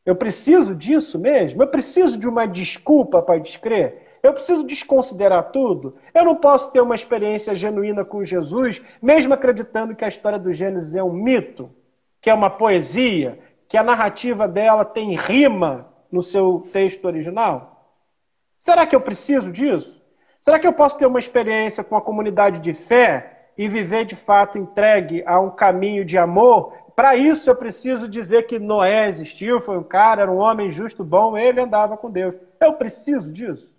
[0.07, 1.63] Eu preciso disso mesmo?
[1.63, 4.08] Eu preciso de uma desculpa para descrer?
[4.23, 5.97] Eu preciso desconsiderar tudo?
[6.13, 10.53] Eu não posso ter uma experiência genuína com Jesus, mesmo acreditando que a história do
[10.53, 11.71] Gênesis é um mito,
[12.21, 17.95] que é uma poesia, que a narrativa dela tem rima no seu texto original?
[18.59, 19.97] Será que eu preciso disso?
[20.41, 24.17] Será que eu posso ter uma experiência com a comunidade de fé e viver de
[24.17, 26.73] fato entregue a um caminho de amor?
[26.97, 31.05] Para isso eu preciso dizer que Noé existiu, foi um cara, era um homem justo,
[31.05, 32.35] bom, ele andava com Deus.
[32.61, 33.78] Eu preciso disso.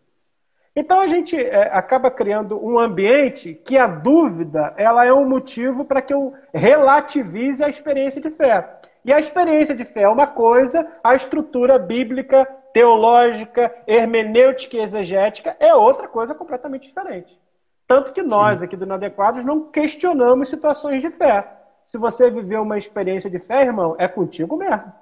[0.79, 5.83] Então a gente é, acaba criando um ambiente que a dúvida ela é um motivo
[5.83, 8.79] para que eu relativize a experiência de fé.
[9.03, 15.53] E a experiência de fé é uma coisa, a estrutura bíblica, teológica, hermenêutica e exegética
[15.59, 17.37] é outra coisa completamente diferente.
[17.85, 18.65] Tanto que nós, Sim.
[18.65, 21.45] aqui do Inadequados, não questionamos situações de fé.
[21.87, 24.93] Se você viveu uma experiência de fé, irmão, é contigo mesmo.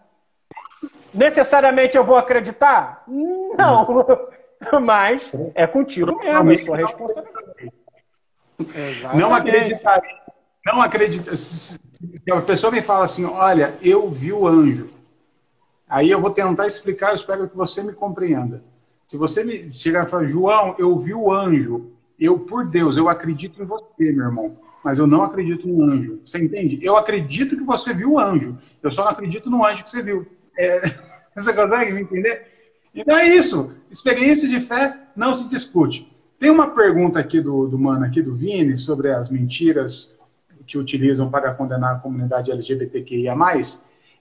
[1.13, 3.03] Necessariamente eu vou acreditar?
[3.07, 3.85] Não.
[4.81, 7.71] Mas é contigo mesmo, é sua responsabilidade.
[9.15, 10.01] Não acreditar.
[10.65, 11.35] Não acredita.
[11.35, 11.79] Se
[12.31, 14.89] a pessoa me fala assim, olha, eu vi o anjo.
[15.87, 18.61] Aí eu vou tentar explicar, eu espero que você me compreenda.
[19.07, 23.07] Se você me chegar e falar, João, eu vi o anjo, eu, por Deus, eu
[23.07, 26.19] acredito em você, meu irmão, mas eu não acredito no anjo.
[26.25, 26.77] Você entende?
[26.81, 30.01] Eu acredito que você viu o anjo, eu só não acredito no anjo que você
[30.01, 30.27] viu.
[30.57, 30.81] É...
[31.37, 32.56] Você consegue me entender?
[32.97, 33.71] Então é isso.
[33.91, 36.11] Experiência de fé não se discute.
[36.39, 40.17] Tem uma pergunta aqui do, do mano, aqui do Vini, sobre as mentiras
[40.65, 43.35] que utilizam para condenar a comunidade LGBTQIA+.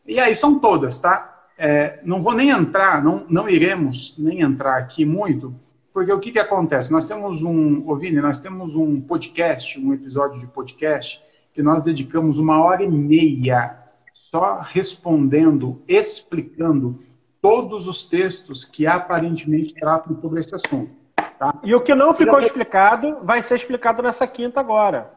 [0.06, 1.44] E aí são todas, tá?
[1.58, 5.54] É, não vou nem entrar, não, não iremos nem entrar aqui muito,
[5.92, 6.92] porque o que, que acontece?
[6.92, 11.22] Nós temos um, Ovini, nós temos um podcast, um episódio de podcast,
[11.54, 13.78] que nós dedicamos uma hora e meia
[14.12, 17.00] só respondendo, explicando
[17.46, 20.90] todos os textos que aparentemente tratam sobre esse assunto.
[21.38, 21.54] Tá?
[21.62, 25.12] E o que não ficou explicado vai ser explicado nessa quinta agora.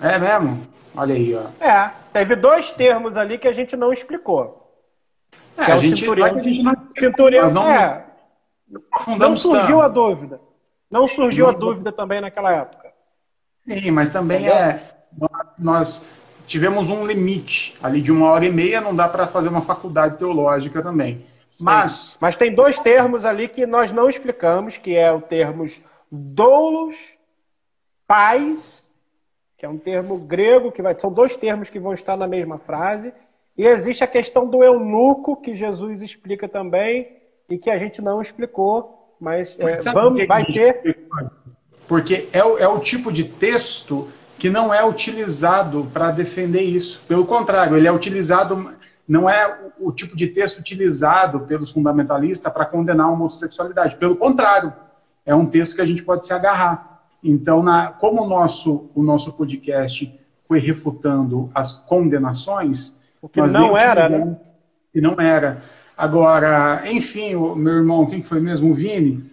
[0.00, 0.66] É mesmo?
[0.96, 1.48] Olha aí, ó.
[1.62, 4.72] É, teve dois termos ali que a gente não explicou.
[5.56, 8.06] É, é a, gente, cinturão, a gente não, cinturão, não, é,
[9.18, 9.82] não surgiu tanto.
[9.82, 10.40] a dúvida.
[10.90, 12.90] Não surgiu a dúvida também naquela época.
[13.66, 14.56] Sim, mas também Entendeu?
[14.56, 14.82] é.
[15.58, 16.06] Nós
[16.48, 20.18] tivemos um limite ali de uma hora e meia, não dá para fazer uma faculdade
[20.18, 21.24] teológica também.
[21.60, 22.18] Mas.
[22.20, 25.80] Mas tem dois termos ali que nós não explicamos, que é o termos
[26.10, 26.96] doulos,
[28.06, 28.88] pais
[29.58, 32.58] que é um termo grego, que vai, são dois termos que vão estar na mesma
[32.58, 33.12] frase.
[33.56, 37.18] E existe a questão do eunuco, que Jesus explica também,
[37.50, 40.96] e que a gente não explicou, mas é, vamos, vai ter.
[41.88, 44.08] Porque é o, é o tipo de texto
[44.38, 47.02] que não é utilizado para defender isso.
[47.08, 48.72] Pelo contrário, ele é utilizado,
[49.06, 53.96] não é o tipo de texto utilizado pelos fundamentalistas para condenar a homossexualidade.
[53.96, 54.72] Pelo contrário,
[55.26, 57.02] é um texto que a gente pode se agarrar.
[57.22, 60.14] Então, na, como o nosso, o nosso podcast
[60.46, 62.96] foi refutando as condenações.
[63.20, 64.36] O que não era, né?
[64.92, 65.60] Que não era.
[65.96, 68.70] Agora, enfim, o meu irmão, quem foi mesmo?
[68.70, 69.28] O Vini.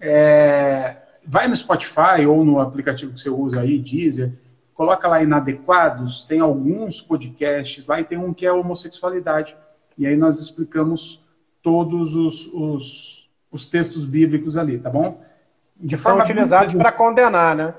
[0.00, 4.32] É, vai no Spotify ou no aplicativo que você usa aí, Deezer,
[4.78, 9.56] coloca lá Inadequados, tem alguns podcasts lá e tem um que é homossexualidade.
[9.98, 11.20] E aí nós explicamos
[11.60, 15.20] todos os, os, os textos bíblicos ali, tá bom?
[15.80, 17.74] de são utilizados para condenar, né?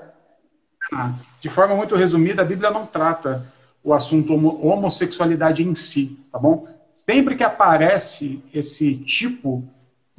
[0.92, 3.46] Ah, de forma muito resumida, a Bíblia não trata
[3.82, 6.68] o assunto homossexualidade em si, tá bom?
[6.92, 9.64] Sempre que aparece esse tipo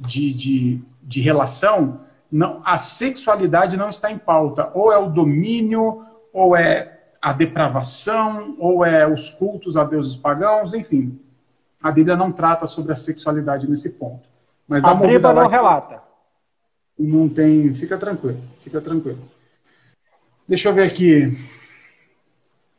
[0.00, 4.68] de, de, de relação, não, a sexualidade não está em pauta.
[4.74, 10.74] Ou é o domínio, ou é a depravação, ou é os cultos a deuses pagãos,
[10.74, 11.20] enfim.
[11.80, 14.28] A Bíblia não trata sobre a sexualidade nesse ponto.
[14.66, 16.02] Mas a Bíblia não relata
[16.98, 17.74] não tem.
[17.74, 19.18] Fica tranquilo, fica tranquilo.
[20.46, 21.38] Deixa eu ver aqui.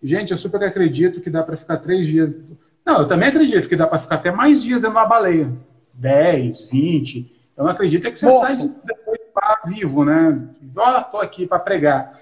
[0.02, 2.40] Gente, eu super acredito que dá para ficar três dias.
[2.86, 5.52] Não, eu também acredito que dá para ficar até mais dias dentro da baleia.
[5.94, 7.32] 10, 20.
[7.56, 10.42] Eu não acredito é que você sai depois para vivo, né?
[10.76, 12.20] Ó, oh, tô aqui para pregar.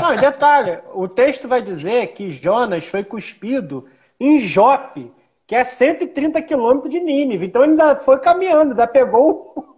[0.00, 3.86] Não, detalhe, o texto vai dizer que Jonas foi cuspido
[4.18, 5.12] em Jope,
[5.46, 7.46] que é 130 quilômetros de Nínive.
[7.46, 9.72] Então ele ainda foi caminhando, ainda pegou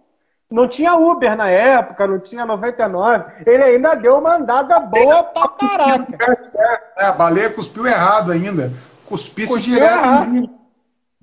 [0.49, 3.43] não tinha Uber na época, não tinha 99.
[3.45, 6.51] Ele ainda deu uma andada boa pra caraca.
[6.95, 8.71] É, a baleia cuspiu errado ainda.
[9.05, 9.93] Cuspisse cuspiu direto.
[9.93, 10.31] Errado.
[10.31, 10.49] Pelo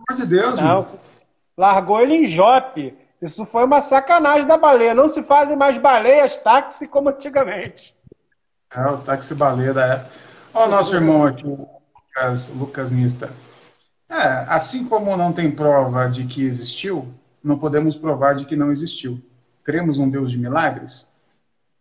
[0.08, 0.58] amor de Deus.
[0.58, 0.86] Não,
[1.56, 2.96] largou ele em Jope.
[3.20, 4.94] Isso foi uma sacanagem da baleia.
[4.94, 7.94] Não se fazem mais baleias táxi como antigamente.
[8.74, 10.06] É, o táxi baleia é.
[10.54, 13.30] Olha o nosso irmão aqui, o Lucas, Lucas Nista.
[14.08, 17.08] É, assim como não tem prova de que existiu,
[17.42, 19.20] não podemos provar de que não existiu.
[19.64, 21.06] Cremos num Deus de milagres?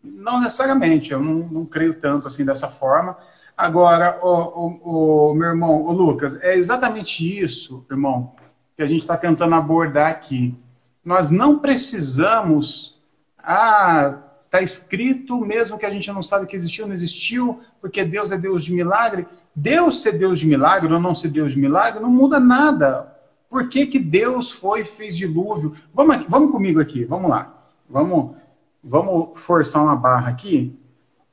[0.03, 3.17] Não necessariamente, eu não, não creio tanto assim dessa forma.
[3.55, 8.33] Agora, o, o, o, meu irmão, o Lucas, é exatamente isso, irmão,
[8.75, 10.57] que a gente está tentando abordar aqui.
[11.03, 12.99] Nós não precisamos.
[13.37, 14.17] Ah,
[14.51, 18.37] está escrito, mesmo que a gente não sabe que existiu, não existiu, porque Deus é
[18.37, 19.25] Deus de milagre.
[19.55, 23.15] Deus ser Deus de milagre ou não ser Deus de milagre não muda nada.
[23.49, 25.73] Por que, que Deus foi fez dilúvio?
[25.93, 27.65] Vamos, aqui, vamos comigo aqui, vamos lá.
[27.89, 28.35] Vamos,
[28.83, 30.77] vamos forçar uma barra aqui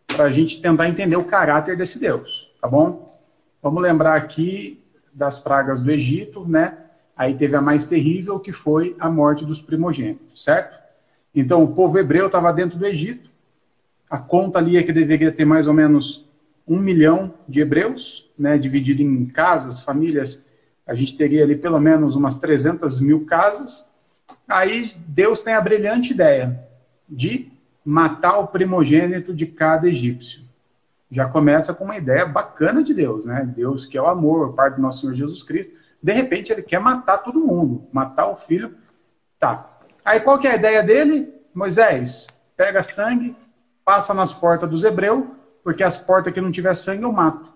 [0.07, 3.19] para a gente tentar entender o caráter desse Deus, tá bom?
[3.61, 4.81] Vamos lembrar aqui
[5.13, 6.79] das pragas do Egito, né?
[7.17, 10.79] Aí teve a mais terrível, que foi a morte dos primogênitos, certo?
[11.39, 13.31] Então, o povo hebreu estava dentro do Egito.
[14.11, 16.29] A conta ali é que deveria ter mais ou menos
[16.67, 20.45] um milhão de hebreus, né, dividido em casas, famílias.
[20.85, 23.89] A gente teria ali pelo menos umas 300 mil casas.
[24.49, 26.67] Aí Deus tem a brilhante ideia
[27.09, 27.53] de
[27.85, 30.43] matar o primogênito de cada egípcio.
[31.09, 33.49] Já começa com uma ideia bacana de Deus, né?
[33.55, 35.73] Deus que é o amor, o Pai do nosso Senhor Jesus Cristo.
[36.03, 38.75] De repente ele quer matar todo mundo, matar o filho.
[39.39, 39.78] Tá.
[40.09, 41.31] Aí qual que é a ideia dele?
[41.55, 43.37] Moisés, pega sangue,
[43.85, 45.23] passa nas portas dos hebreus,
[45.63, 47.53] porque as portas que não tiver sangue eu mato.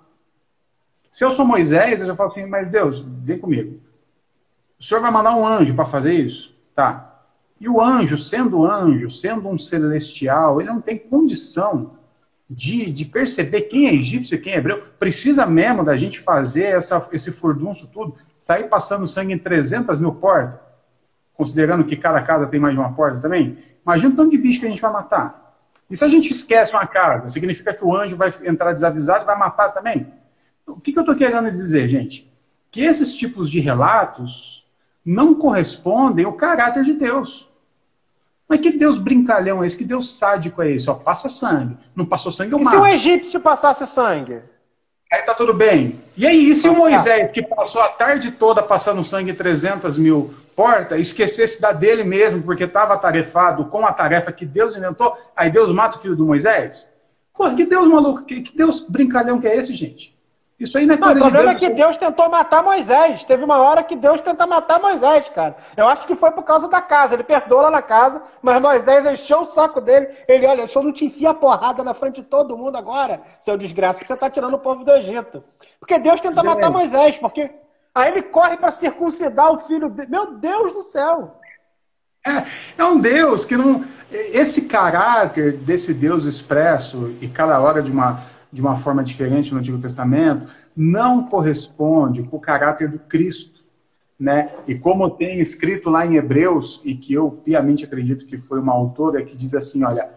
[1.11, 3.81] Se eu sou Moisés, eu já falo assim, mas Deus, vem comigo.
[4.79, 6.55] O senhor vai mandar um anjo para fazer isso?
[6.75, 7.23] Tá.
[7.59, 11.93] E o anjo, sendo anjo, sendo um celestial, ele não tem condição
[12.51, 14.83] de, de perceber quem é egípcio e quem é hebreu.
[14.99, 20.13] Precisa mesmo da gente fazer essa, esse furdunço tudo, sair passando sangue em 300 mil
[20.17, 20.61] portas,
[21.43, 23.59] considerando que cada casa tem mais de uma porta também.
[23.85, 25.57] Imagina o tanto de bicho que a gente vai matar.
[25.91, 29.27] E se a gente esquece uma casa, significa que o anjo vai entrar desavisado e
[29.27, 30.07] vai matar também?
[30.65, 32.33] O que, que eu estou querendo dizer, gente?
[32.71, 34.65] Que esses tipos de relatos
[35.05, 37.49] não correspondem ao caráter de Deus.
[38.49, 39.77] Mas que Deus brincalhão é esse?
[39.77, 40.89] Que Deus sádico é esse?
[40.89, 41.77] Ó, passa sangue.
[41.95, 42.71] Não passou sangue, eu e mato.
[42.71, 44.43] se o egípcio passasse sangue?
[45.13, 46.01] Aí tá tudo bem.
[46.17, 49.99] E aí, e se o Moisés, que passou a tarde toda passando sangue em 300
[49.99, 55.17] mil portas, esquecesse da dele mesmo, porque estava atarefado com a tarefa que Deus inventou,
[55.37, 56.89] aí Deus mata o filho do Moisés?
[57.35, 60.13] Pô, que Deus maluco, que, que Deus brincalhão que é esse, gente?
[60.63, 62.63] Isso aí não é coisa não, O problema de Deus, é que Deus tentou matar
[62.63, 63.25] Moisés.
[63.25, 65.57] Teve uma hora que Deus tenta matar Moisés, cara.
[65.77, 67.15] Eu acho que foi por causa da casa.
[67.15, 70.09] Ele perdoou lá na casa, mas Moisés encheu o saco dele.
[70.29, 73.57] Ele, olha, eu não te enfia a porrada na frente de todo mundo agora, seu
[73.57, 75.43] desgraça, que você está tirando o povo do Egito.
[75.81, 77.51] Porque Deus tenta matar Moisés, porque
[77.95, 80.11] aí ele corre para circuncidar o filho dele.
[80.11, 81.39] Meu Deus do céu!
[82.27, 82.45] É,
[82.79, 83.85] é um Deus que não.
[84.11, 89.61] Esse caráter desse Deus expresso, e cada hora de uma de uma forma diferente no
[89.61, 93.63] Antigo Testamento, não corresponde com o caráter do Cristo.
[94.21, 94.53] Né?
[94.69, 98.73] E como tem escrito lá em Hebreus, e que eu piamente acredito que foi uma
[98.73, 100.09] autora que diz assim: olha,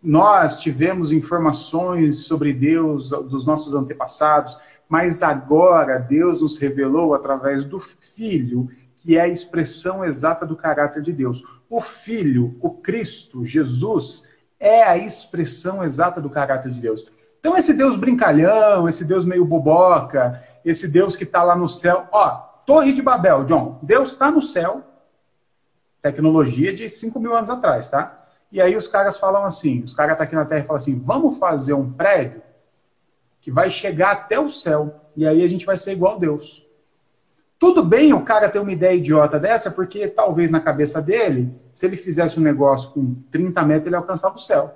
[0.00, 4.56] nós tivemos informações sobre Deus dos nossos antepassados,
[4.88, 8.68] mas agora Deus nos revelou através do Filho,
[8.98, 11.42] que é a expressão exata do caráter de Deus.
[11.68, 17.06] O Filho, o Cristo, Jesus, é a expressão exata do caráter de Deus.
[17.38, 22.08] Então, esse Deus brincalhão, esse Deus meio boboca, esse Deus que está lá no céu.
[22.10, 22.28] Ó,
[22.64, 23.78] Torre de Babel, John.
[23.82, 24.82] Deus está no céu.
[26.00, 28.26] Tecnologia de 5 mil anos atrás, tá?
[28.50, 30.78] E aí os caras falam assim: os caras estão tá aqui na Terra e falam
[30.78, 32.40] assim: vamos fazer um prédio
[33.44, 35.02] que vai chegar até o céu.
[35.14, 36.66] E aí a gente vai ser igual a Deus.
[37.58, 41.84] Tudo bem o cara ter uma ideia idiota dessa, porque talvez na cabeça dele, se
[41.84, 44.74] ele fizesse um negócio com 30 metros, ele alcançava o céu.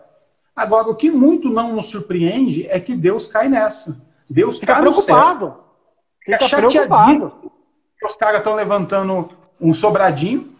[0.55, 3.99] Agora, o que muito não nos surpreende é que Deus cai nessa.
[4.29, 5.57] Deus fica tá preocupado.
[6.23, 7.33] Fica, fica preocupado.
[8.05, 10.53] Os caras estão levantando um sobradinho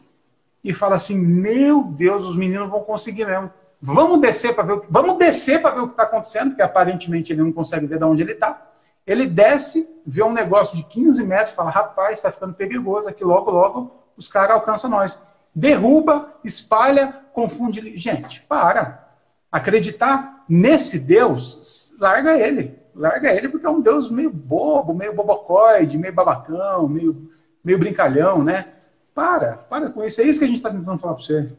[0.65, 3.51] e fala assim: Meu Deus, os meninos vão conseguir mesmo.
[3.81, 6.63] Vamos descer para ver o que, vamos descer para ver o que está acontecendo, porque
[6.63, 8.67] aparentemente ele não consegue ver de onde ele está.
[9.07, 13.25] Ele desce, vê um negócio de 15 metros, fala: Rapaz, está ficando perigoso aqui.
[13.25, 15.21] Logo, logo, os caras alcançam nós.
[15.55, 17.97] Derruba, espalha, confunde.
[17.97, 19.07] Gente, para.
[19.51, 22.79] Acreditar nesse Deus, larga ele.
[22.95, 27.31] Larga ele porque é um Deus meio bobo, meio bobocoide, meio babacão, meio,
[27.65, 28.73] meio brincalhão, né?
[29.15, 30.21] Para, para com isso.
[30.21, 31.51] É isso que a gente está tentando falar para você.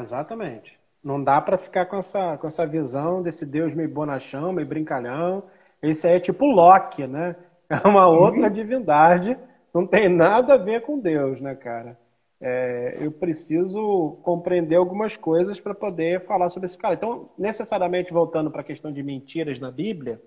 [0.00, 0.78] Exatamente.
[1.02, 5.44] Não dá para ficar com essa, com essa visão desse Deus meio bonachão, meio brincalhão.
[5.82, 7.36] Esse aí é tipo Loki, né?
[7.68, 8.52] É uma outra uhum.
[8.52, 9.36] divindade.
[9.72, 11.96] Não tem nada a ver com Deus, né, cara?
[12.42, 16.94] é, eu preciso compreender algumas coisas para poder falar sobre esse cara.
[16.94, 20.20] Então, necessariamente voltando para a questão de mentiras na Bíblia,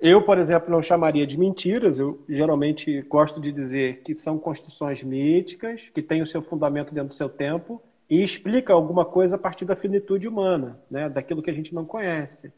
[0.00, 5.02] eu, por exemplo, não chamaria de mentiras, eu geralmente gosto de dizer que são construções
[5.02, 7.80] míticas, que têm o seu fundamento dentro do seu tempo
[8.10, 11.84] e explica alguma coisa a partir da finitude humana, né, daquilo que a gente não
[11.84, 12.52] conhece.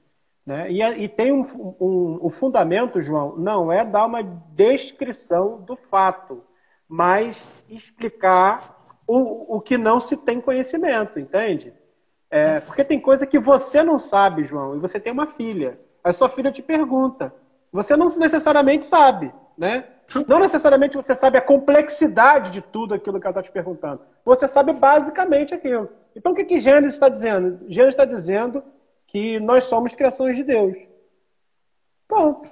[0.47, 0.73] Né?
[0.73, 1.47] E, e tem um,
[1.79, 6.43] um, um fundamento, João, não é dar uma descrição do fato,
[6.89, 11.73] mas explicar o, o que não se tem conhecimento, entende?
[12.31, 15.79] É, porque tem coisa que você não sabe, João, e você tem uma filha.
[16.03, 17.33] A sua filha te pergunta.
[17.71, 19.85] Você não necessariamente sabe, né?
[20.27, 24.01] Não necessariamente você sabe a complexidade de tudo aquilo que ela está te perguntando.
[24.25, 25.89] Você sabe basicamente aquilo.
[26.15, 27.61] Então, o que, que Gênesis está dizendo?
[27.69, 28.63] Gênesis está dizendo
[29.07, 30.77] que nós somos criações de Deus.
[32.07, 32.51] Ponto.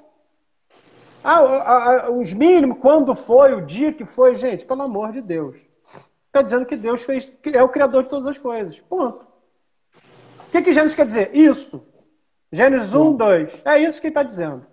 [1.22, 5.58] Ah, os mínimos, quando foi, o dia que foi, gente, pelo amor de Deus.
[6.26, 8.78] Está dizendo que Deus fez, é o Criador de todas as coisas.
[8.80, 9.26] Ponto.
[10.46, 11.30] O que, que Gênesis quer dizer?
[11.34, 11.84] Isso.
[12.52, 13.62] Gênesis 1, 2.
[13.64, 14.66] É isso que está dizendo.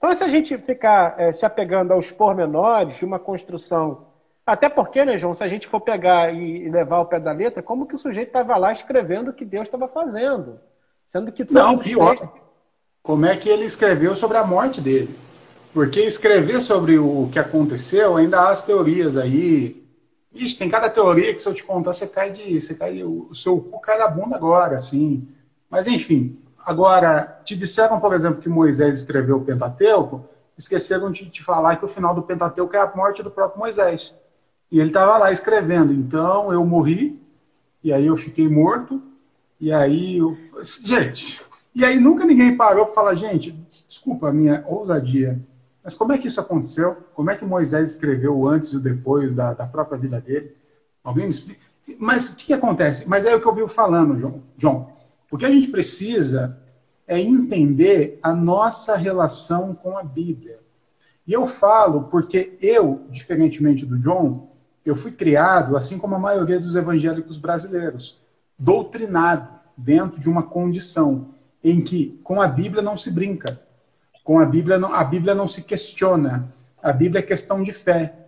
[0.00, 4.06] Então, se a gente ficar é, se apegando aos pormenores de uma construção,
[4.46, 7.62] até porque, né, João, se a gente for pegar e levar ao pé da letra,
[7.62, 10.58] como que o sujeito estava lá escrevendo o que Deus estava fazendo?
[11.06, 12.16] Sendo que Não, pior.
[13.02, 15.14] Como é que ele escreveu sobre a morte dele?
[15.74, 19.86] Porque escrever sobre o que aconteceu, ainda há as teorias aí.
[20.32, 22.58] Ixi, tem cada teoria que se eu te contar, você cai de.
[22.58, 25.28] Você cai, o seu cu cai da bunda agora, assim.
[25.68, 30.24] Mas enfim, Agora, te disseram, por exemplo, que Moisés escreveu o Pentateuco,
[30.56, 34.14] esqueceram de te falar que o final do Pentateuco é a morte do próprio Moisés.
[34.70, 37.20] E ele estava lá escrevendo, então eu morri,
[37.82, 39.02] e aí eu fiquei morto,
[39.58, 40.36] e aí eu...
[40.84, 41.44] Gente,
[41.74, 43.52] e aí nunca ninguém parou para falar, gente,
[43.88, 45.40] desculpa a minha ousadia,
[45.82, 46.96] mas como é que isso aconteceu?
[47.14, 50.54] Como é que Moisés escreveu antes e depois da, da própria vida dele?
[51.02, 51.60] Alguém me explica?
[51.98, 53.08] Mas o que, que acontece?
[53.08, 54.40] Mas é o que eu vi falando, John.
[54.56, 54.99] John.
[55.30, 56.58] O que a gente precisa
[57.06, 60.60] é entender a nossa relação com a Bíblia.
[61.26, 64.48] E eu falo porque eu, diferentemente do John,
[64.84, 68.18] eu fui criado, assim como a maioria dos evangélicos brasileiros,
[68.58, 71.28] doutrinado dentro de uma condição
[71.62, 73.60] em que com a Bíblia não se brinca,
[74.24, 76.52] com a Bíblia não, a Bíblia não se questiona,
[76.82, 78.19] a Bíblia é questão de fé.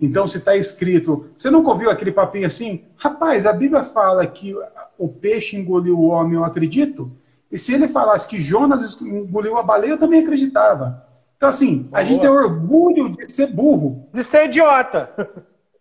[0.00, 2.84] Então, se está escrito, você nunca ouviu aquele papinho assim?
[2.96, 4.54] Rapaz, a Bíblia fala que
[4.96, 7.12] o peixe engoliu o homem, eu acredito.
[7.52, 11.06] E se ele falasse que Jonas engoliu a baleia, eu também acreditava.
[11.36, 12.00] Então, assim, Boa.
[12.00, 14.08] a gente tem orgulho de ser burro.
[14.12, 15.12] De ser idiota.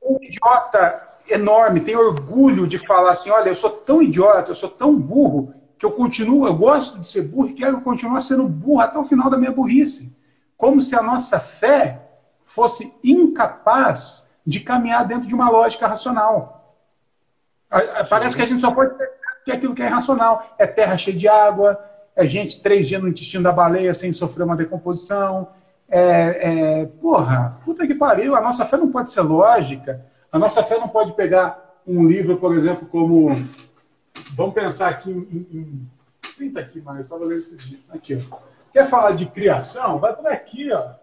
[0.02, 4.70] Um idiota enorme, tem orgulho de falar assim: olha, eu sou tão idiota, eu sou
[4.70, 8.82] tão burro, que eu continuo, eu gosto de ser burro e quero continuar sendo burro
[8.82, 10.14] até o final da minha burrice.
[10.58, 12.09] Como se a nossa fé
[12.50, 16.76] fosse incapaz de caminhar dentro de uma lógica racional.
[18.10, 18.96] Parece que a gente só pode
[19.46, 20.56] ter aquilo que é irracional.
[20.58, 21.80] É terra cheia de água,
[22.16, 25.50] é gente três dias no intestino da baleia sem sofrer uma decomposição.
[25.88, 26.02] É,
[26.82, 30.04] é, porra, puta que pariu, a nossa fé não pode ser lógica.
[30.32, 33.30] A nossa fé não pode pegar um livro, por exemplo, como.
[34.34, 35.88] Vamos pensar aqui em.
[36.44, 37.82] em tá aqui mais, só vou ler esses dias.
[37.90, 38.38] Aqui, ó.
[38.74, 40.00] Quer falar de criação?
[40.00, 40.94] Vai por aqui, ó.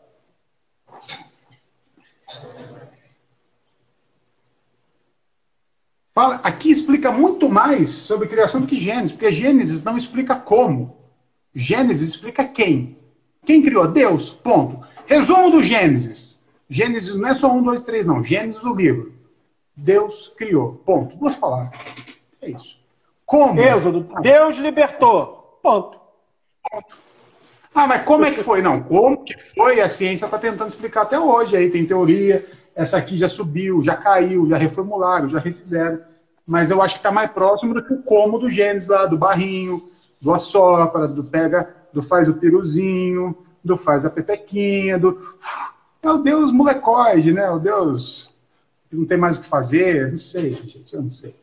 [6.13, 10.97] Fala, aqui explica muito mais sobre criação do que Gênesis, porque Gênesis não explica como.
[11.55, 12.97] Gênesis explica quem.
[13.45, 13.87] Quem criou?
[13.87, 14.31] Deus.
[14.31, 14.81] Ponto.
[15.07, 16.43] Resumo do Gênesis.
[16.71, 18.25] Gênesis não é só um, dois, três, não.
[18.25, 19.15] Gênesis, o livro.
[19.77, 20.77] Deus criou.
[20.87, 21.15] Ponto.
[21.17, 21.79] Duas palavras.
[22.41, 22.79] É isso.
[23.27, 23.61] Como?
[23.61, 24.09] Êxodo.
[24.23, 25.59] Deus libertou.
[25.63, 26.01] Ponto.
[26.71, 27.06] Ponto.
[27.77, 28.63] Ah, mas como é que foi?
[28.63, 29.83] Não, como que foi?
[29.83, 31.55] A ciência está tentando explicar até hoje.
[31.55, 32.43] Aí tem teoria,
[32.75, 36.01] essa aqui já subiu, já caiu, já reformularam, já refizeram.
[36.47, 39.19] Mas eu acho que está mais próximo do que o como do Gênesis lá, do
[39.19, 39.83] barrinho,
[40.23, 45.21] do assopra, do pega, do faz o piruzinho, do faz a pepequinha, do.
[46.03, 47.51] É o Deus molecoide, né?
[47.51, 48.31] O Deus
[48.89, 50.13] que não tem mais o que fazer.
[50.13, 51.35] Não sei, gente, eu não sei.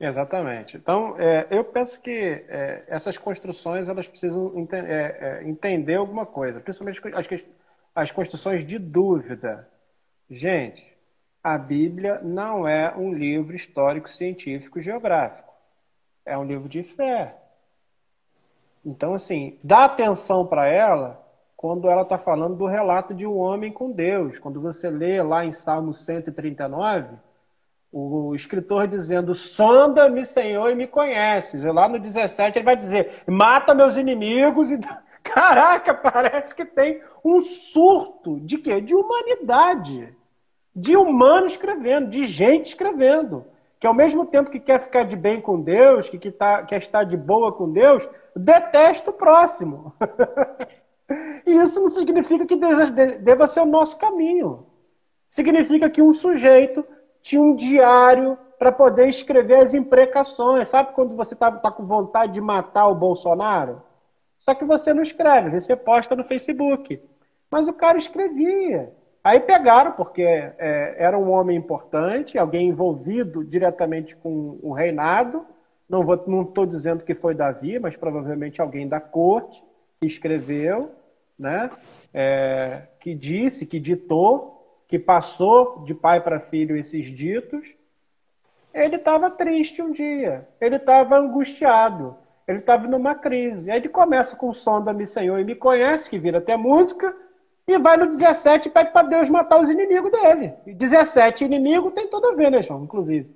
[0.00, 0.76] Exatamente.
[0.76, 2.10] Então, é, eu penso que
[2.48, 7.44] é, essas construções elas precisam ente é, é entender alguma coisa, principalmente as,
[7.94, 9.68] as construções de dúvida.
[10.30, 10.96] Gente,
[11.42, 15.52] a Bíblia não é um livro histórico, científico, geográfico.
[16.24, 17.34] É um livro de fé.
[18.84, 21.26] Então, assim, dá atenção para ela
[21.56, 24.38] quando ela está falando do relato de um homem com Deus.
[24.38, 27.16] Quando você lê lá em Salmo 139,
[27.92, 31.64] o escritor dizendo: Sonda-me, Senhor, e me conheces.
[31.64, 34.78] E lá no 17 ele vai dizer: Mata meus inimigos e
[35.22, 38.80] Caraca, parece que tem um surto de quê?
[38.80, 40.16] De humanidade.
[40.74, 43.44] de humano escrevendo, de gente escrevendo.
[43.80, 47.04] Que ao mesmo tempo que quer ficar de bem com Deus, que, tá, quer estar
[47.04, 49.92] de boa com Deus, detesta o próximo.
[51.46, 54.66] e isso não significa que deva ser o nosso caminho.
[55.28, 56.84] Significa que um sujeito
[57.28, 60.68] tinha um diário para poder escrever as imprecações.
[60.68, 63.82] Sabe quando você está tá com vontade de matar o Bolsonaro?
[64.38, 66.98] Só que você não escreve, você posta no Facebook.
[67.50, 68.94] Mas o cara escrevia.
[69.22, 75.44] Aí pegaram, porque é, era um homem importante, alguém envolvido diretamente com o reinado.
[75.86, 76.00] Não
[76.40, 79.62] estou dizendo que foi Davi, mas provavelmente alguém da corte
[80.00, 80.92] que escreveu,
[81.38, 81.70] né?
[82.14, 84.57] É, que disse, que ditou,
[84.88, 87.76] que passou de pai para filho esses ditos.
[88.72, 92.16] Ele estava triste um dia, ele estava angustiado,
[92.46, 93.70] ele estava numa crise.
[93.70, 96.56] Aí ele começa com o som da Me Senhor e Me Conhece, que vira até
[96.56, 97.14] música
[97.66, 100.54] e vai no 17 e pede para Deus matar os inimigos dele.
[100.66, 102.82] E 17 inimigos tem tudo a ver, né, João?
[102.82, 103.30] Inclusive.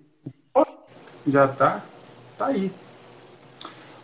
[1.27, 1.83] Já tá,
[2.39, 2.73] tá aí.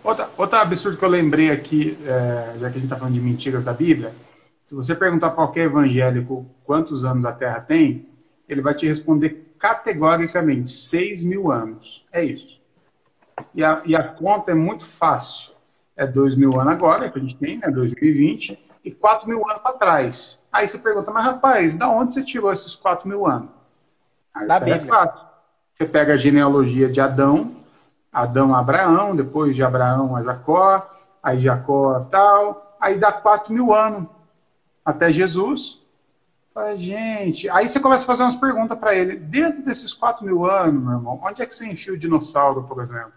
[0.04, 3.20] Outra, outra absurdo que eu lembrei aqui, é, já que a gente está falando de
[3.20, 4.12] mentiras da Bíblia,
[4.68, 8.06] se você perguntar para qualquer evangélico quantos anos a Terra tem,
[8.46, 12.06] ele vai te responder categoricamente 6 mil anos.
[12.12, 12.60] É isso.
[13.54, 15.54] E a, e a conta é muito fácil.
[15.96, 17.70] É 2 mil anos agora, que a gente tem, né?
[17.70, 20.38] 2020 e 4 mil anos para trás.
[20.52, 23.48] Aí você pergunta, mas rapaz, da onde você tirou esses 4 mil anos?
[24.34, 25.26] Aí da é fato.
[25.72, 27.56] Você pega a genealogia de Adão,
[28.12, 30.86] Adão a Abraão, depois de Abraão a Jacó,
[31.22, 34.17] aí Jacó a tal, aí dá 4 mil anos
[34.88, 35.82] até Jesus.
[36.54, 39.16] Fala, gente, aí você começa a fazer umas perguntas para ele.
[39.16, 42.80] Dentro desses 4 mil anos, meu irmão, onde é que você enfia o dinossauro, por
[42.80, 43.12] exemplo?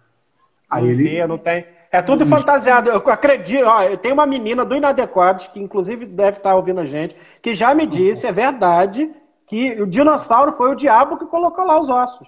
[0.69, 1.09] Aí não ele.
[1.09, 1.65] Tem, não tem.
[1.89, 2.89] É tudo fantasiado.
[2.89, 6.85] Eu acredito, ó, eu tenho uma menina do Inadequados, que inclusive deve estar ouvindo a
[6.85, 9.09] gente, que já me disse, é verdade,
[9.47, 12.27] que o dinossauro foi o diabo que colocou lá os ossos.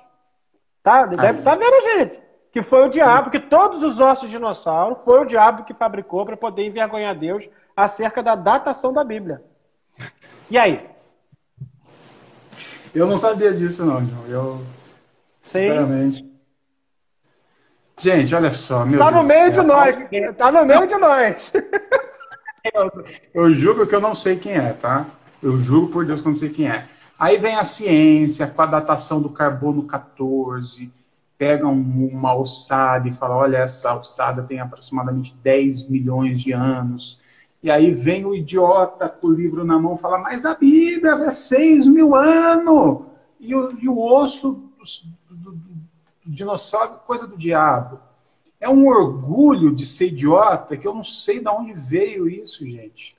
[0.81, 1.05] Tá?
[1.05, 2.19] Deve estar vendo a gente.
[2.49, 6.25] Que foi o diabo, que todos os ossos de dinossauro foi o diabo que fabricou
[6.25, 9.43] para poder envergonhar Deus acerca da datação da Bíblia.
[10.49, 10.89] E aí?
[12.93, 14.27] Eu não sabia disso, não, João.
[14.27, 14.65] Eu,
[15.41, 15.59] Sim.
[15.59, 16.33] sinceramente.
[17.97, 18.85] Gente, olha só.
[18.85, 19.95] Meu tá Deus no meio de nós.
[20.37, 21.53] Tá no meio de nós.
[23.33, 25.05] Eu juro que eu não sei quem é, tá?
[25.41, 26.85] Eu juro por Deus que eu não sei quem é.
[27.19, 30.91] Aí vem a ciência com a datação do carbono 14,
[31.37, 37.19] pega um, uma ossada e fala: olha, essa ossada tem aproximadamente 10 milhões de anos.
[37.63, 41.13] E aí vem o idiota com o livro na mão e fala: mas a Bíblia
[41.13, 43.05] é 6 mil anos!
[43.39, 44.69] E o, e o osso
[45.29, 45.61] do, do,
[46.25, 47.99] dinossauro coisa do diabo.
[48.59, 53.15] É um orgulho de ser idiota que eu não sei de onde veio isso, gente.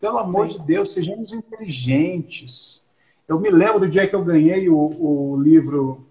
[0.00, 0.58] Pelo amor Sim.
[0.58, 2.84] de Deus, sejamos inteligentes.
[3.26, 6.04] Eu me lembro do dia que eu ganhei o, o livro.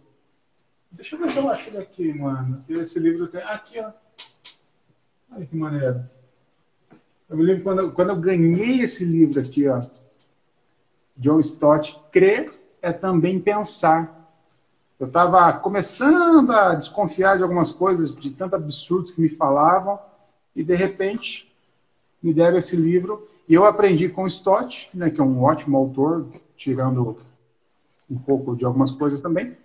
[0.89, 2.63] Deixa eu ver se eu acho ele aqui, mano.
[2.67, 3.41] Esse livro tem.
[3.41, 3.91] Aqui, ó.
[5.33, 6.03] Olha que maneiro.
[7.33, 9.81] Eu me lembro quando, quando eu ganhei esse livro aqui, ó.
[11.17, 14.07] John Stott, crer é também pensar.
[14.99, 19.99] Eu estava começando a desconfiar de algumas coisas, de tantos absurdos que me falavam,
[20.55, 21.51] e de repente
[22.21, 23.27] me deram esse livro.
[23.49, 27.17] E eu aprendi com Stott, né, que é um ótimo autor, tirando
[28.07, 29.57] um pouco de algumas coisas também,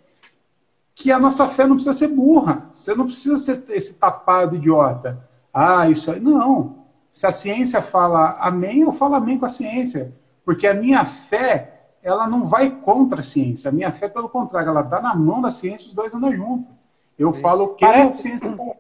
[0.95, 2.71] que a nossa fé não precisa ser burra.
[2.73, 5.23] Você não precisa ser esse tapado idiota.
[5.53, 6.19] Ah, isso aí.
[6.19, 6.78] Não.
[7.19, 10.13] Se a ciência fala amém, eu falo amém com a ciência.
[10.45, 13.71] Porque a minha fé ela não vai contra a ciência.
[13.71, 16.73] A minha fé, pelo contrário, ela está na mão da ciência, os dois andam juntos.
[17.19, 17.41] Eu Sim.
[17.41, 18.15] falo o que Parece...
[18.15, 18.77] a ciência vai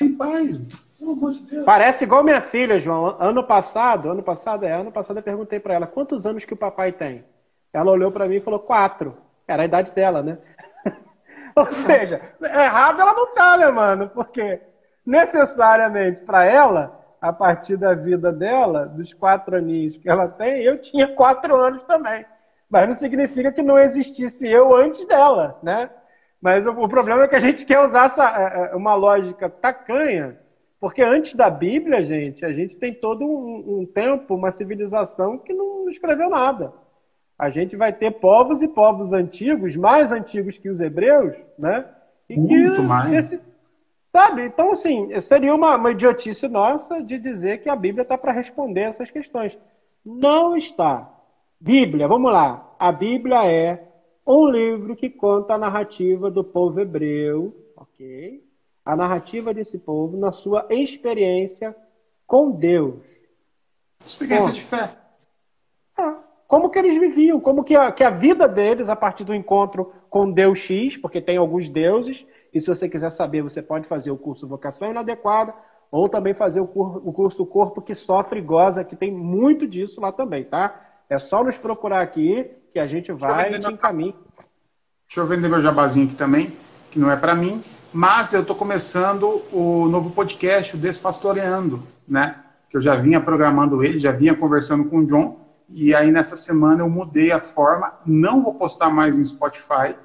[0.00, 0.60] em paz.
[1.64, 3.16] Parece igual minha filha, João.
[3.20, 6.56] Ano passado, ano passado, é, ano passado eu perguntei para ela quantos anos que o
[6.56, 7.24] papai tem.
[7.72, 9.16] Ela olhou para mim e falou quatro.
[9.46, 10.38] Era a idade dela, né?
[11.54, 14.10] Ou seja, errado ela não tá, né, mano?
[14.12, 14.60] Porque
[15.06, 20.78] necessariamente para ela a partir da vida dela, dos quatro aninhos que ela tem, eu
[20.78, 22.22] tinha quatro anos também.
[22.68, 25.88] Mas não significa que não existisse eu antes dela, né?
[26.38, 30.38] Mas o, problema é que a gente quer usar essa, é, é, uma lógica tacanha,
[30.78, 35.54] porque antes da Bíblia, gente, a gente tem todo um, um tempo, uma civilização que
[35.54, 36.74] não escreveu nada.
[37.38, 41.86] A gente vai ter povos e povos antigos, mais antigos que os hebreus, né?
[42.28, 43.10] E Muito que mais.
[43.14, 43.40] Esse,
[44.14, 44.46] Sabe?
[44.46, 48.82] Então, assim, seria uma, uma idiotice nossa de dizer que a Bíblia está para responder
[48.82, 49.58] essas questões.
[50.06, 51.12] Não está.
[51.58, 52.76] Bíblia, vamos lá.
[52.78, 53.88] A Bíblia é
[54.24, 58.40] um livro que conta a narrativa do povo hebreu, ok?
[58.84, 61.74] A narrativa desse povo na sua experiência
[62.24, 63.04] com Deus.
[64.06, 64.54] Experiência com...
[64.54, 64.96] de fé.
[66.54, 69.92] Como que eles viviam, como que a, que a vida deles, a partir do encontro
[70.08, 74.12] com Deus X, porque tem alguns deuses, e se você quiser saber, você pode fazer
[74.12, 75.52] o curso Vocação Inadequada,
[75.90, 79.66] ou também fazer o, cur, o curso Corpo que Sofre e Goza, que tem muito
[79.66, 80.80] disso lá também, tá?
[81.10, 84.14] É só nos procurar aqui, que a gente vai e te encaminha.
[85.08, 86.52] Deixa eu vender meu jabazinho aqui também,
[86.92, 87.60] que não é para mim,
[87.92, 92.36] mas eu estou começando o novo podcast, o Despastoreando, né?
[92.70, 96.36] Que eu já vinha programando ele, já vinha conversando com o John, e aí nessa
[96.36, 99.96] semana eu mudei a forma, não vou postar mais em Spotify,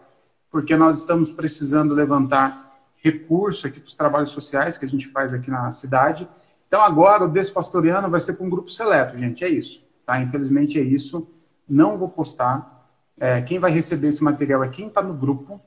[0.50, 5.34] porque nós estamos precisando levantar recurso aqui para os trabalhos sociais que a gente faz
[5.34, 6.28] aqui na cidade.
[6.68, 9.84] Então agora o Despastoreando vai ser para um grupo seleto, gente, é isso.
[10.06, 10.20] Tá?
[10.22, 11.28] Infelizmente é isso.
[11.68, 12.88] Não vou postar.
[13.20, 15.60] É, quem vai receber esse material é quem está no grupo.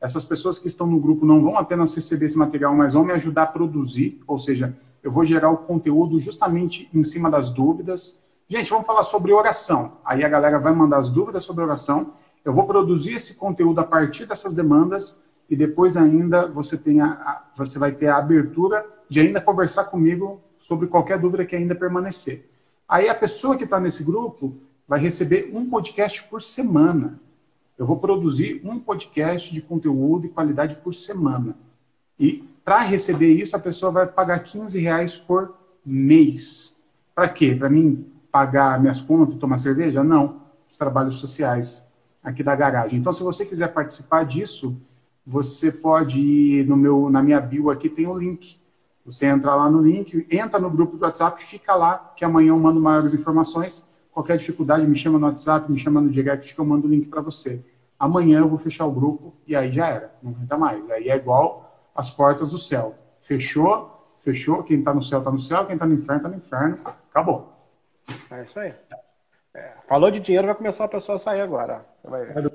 [0.00, 3.12] Essas pessoas que estão no grupo não vão apenas receber esse material, mas vão me
[3.12, 8.22] ajudar a produzir, ou seja, eu vou gerar o conteúdo justamente em cima das dúvidas
[8.46, 9.92] Gente, vamos falar sobre oração.
[10.04, 12.12] Aí a galera vai mandar as dúvidas sobre oração.
[12.44, 17.42] Eu vou produzir esse conteúdo a partir dessas demandas e depois ainda você, tem a,
[17.56, 22.46] você vai ter a abertura de ainda conversar comigo sobre qualquer dúvida que ainda permanecer.
[22.86, 24.54] Aí a pessoa que está nesse grupo
[24.86, 27.18] vai receber um podcast por semana.
[27.78, 31.56] Eu vou produzir um podcast de conteúdo e qualidade por semana.
[32.20, 36.76] E para receber isso, a pessoa vai pagar 15 reais por mês.
[37.14, 37.54] Para quê?
[37.54, 40.02] Para mim pagar minhas contas e tomar cerveja?
[40.02, 40.40] Não.
[40.68, 41.88] Os trabalhos sociais
[42.20, 42.98] aqui da garagem.
[42.98, 44.76] Então, se você quiser participar disso,
[45.24, 48.58] você pode ir no meu, na minha bio aqui tem o um link.
[49.06, 52.58] Você entra lá no link, entra no grupo do WhatsApp, fica lá, que amanhã eu
[52.58, 53.88] mando maiores informações.
[54.10, 57.06] Qualquer dificuldade, me chama no WhatsApp, me chama no direct, que eu mando o link
[57.06, 57.64] para você.
[57.96, 60.90] Amanhã eu vou fechar o grupo e aí já era, não aguenta mais.
[60.90, 62.96] Aí é igual as portas do céu.
[63.20, 64.64] Fechou, fechou.
[64.64, 66.78] Quem está no céu está no céu, quem está no inferno está no inferno.
[66.84, 67.53] Acabou.
[68.30, 68.74] É isso aí.
[69.54, 71.84] É, falou de dinheiro, vai começar a pessoa a sair agora.
[72.02, 72.52] Vai ver.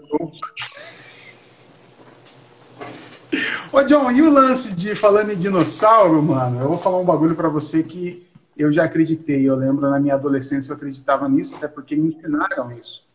[3.71, 6.59] Ô, John, e o lance de falando em dinossauro, mano?
[6.59, 8.27] Eu vou falar um bagulho para você que
[8.57, 9.47] eu já acreditei.
[9.47, 13.07] Eu lembro na minha adolescência eu acreditava nisso, até porque me ensinaram isso.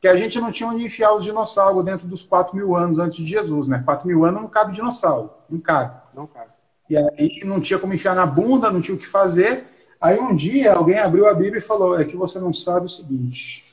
[0.00, 3.16] Que a gente não tinha onde enfiar os dinossauros dentro dos 4 mil anos antes
[3.18, 3.82] de Jesus, né?
[3.84, 5.30] 4 mil anos não cabe dinossauro.
[5.48, 5.94] Não cabe.
[6.12, 6.50] Não cabe.
[6.88, 9.64] E aí não tinha como enfiar na bunda, não tinha o que fazer.
[10.00, 12.88] Aí um dia alguém abriu a Bíblia e falou: é que você não sabe o
[12.88, 13.64] seguinte.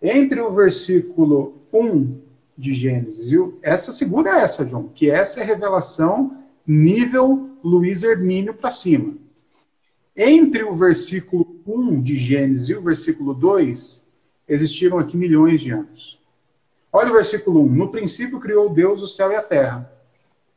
[0.00, 2.14] Entre o versículo 1
[2.56, 3.56] de Gênesis, viu?
[3.62, 9.14] Essa segura essa, John, que essa é revelação nível Luiz Hermínio para cima.
[10.16, 14.06] Entre o versículo 1 de Gênesis e o versículo 2,
[14.48, 16.20] existiram aqui milhões de anos.
[16.92, 17.68] Olha o versículo 1.
[17.68, 19.90] No princípio criou Deus o céu e a terra.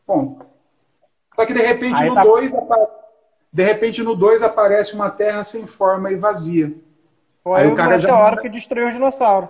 [0.05, 0.39] Bom.
[1.35, 2.23] Só que de repente Aí no tá...
[2.23, 3.00] 2 aparece
[3.53, 6.73] de repente, no 2 aparece uma terra sem forma e vazia.
[7.43, 9.49] Foi aí o cara já hora que destruiu o dinossauro.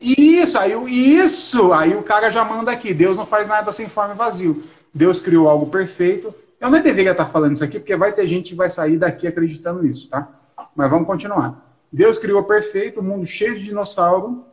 [0.00, 2.94] Isso, aí isso, aí o cara já manda aqui.
[2.94, 4.62] Deus não faz nada sem forma e vazio.
[4.94, 6.34] Deus criou algo perfeito.
[6.58, 9.26] Eu não deveria estar falando isso aqui, porque vai ter gente que vai sair daqui
[9.26, 10.28] acreditando nisso, tá?
[10.74, 11.66] Mas vamos continuar.
[11.92, 14.44] Deus criou perfeito, um mundo cheio de dinossauro.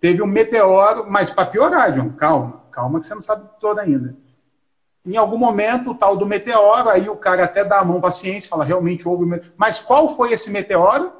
[0.00, 4.16] Teve um meteoro, mas para piorar, John, calma, calma que você não sabe tudo ainda
[5.04, 8.10] em algum momento, o tal do meteoro, aí o cara até dá a mão para
[8.10, 9.54] a ciência, fala, realmente houve meteoro.
[9.56, 11.12] Mas qual foi esse meteoro?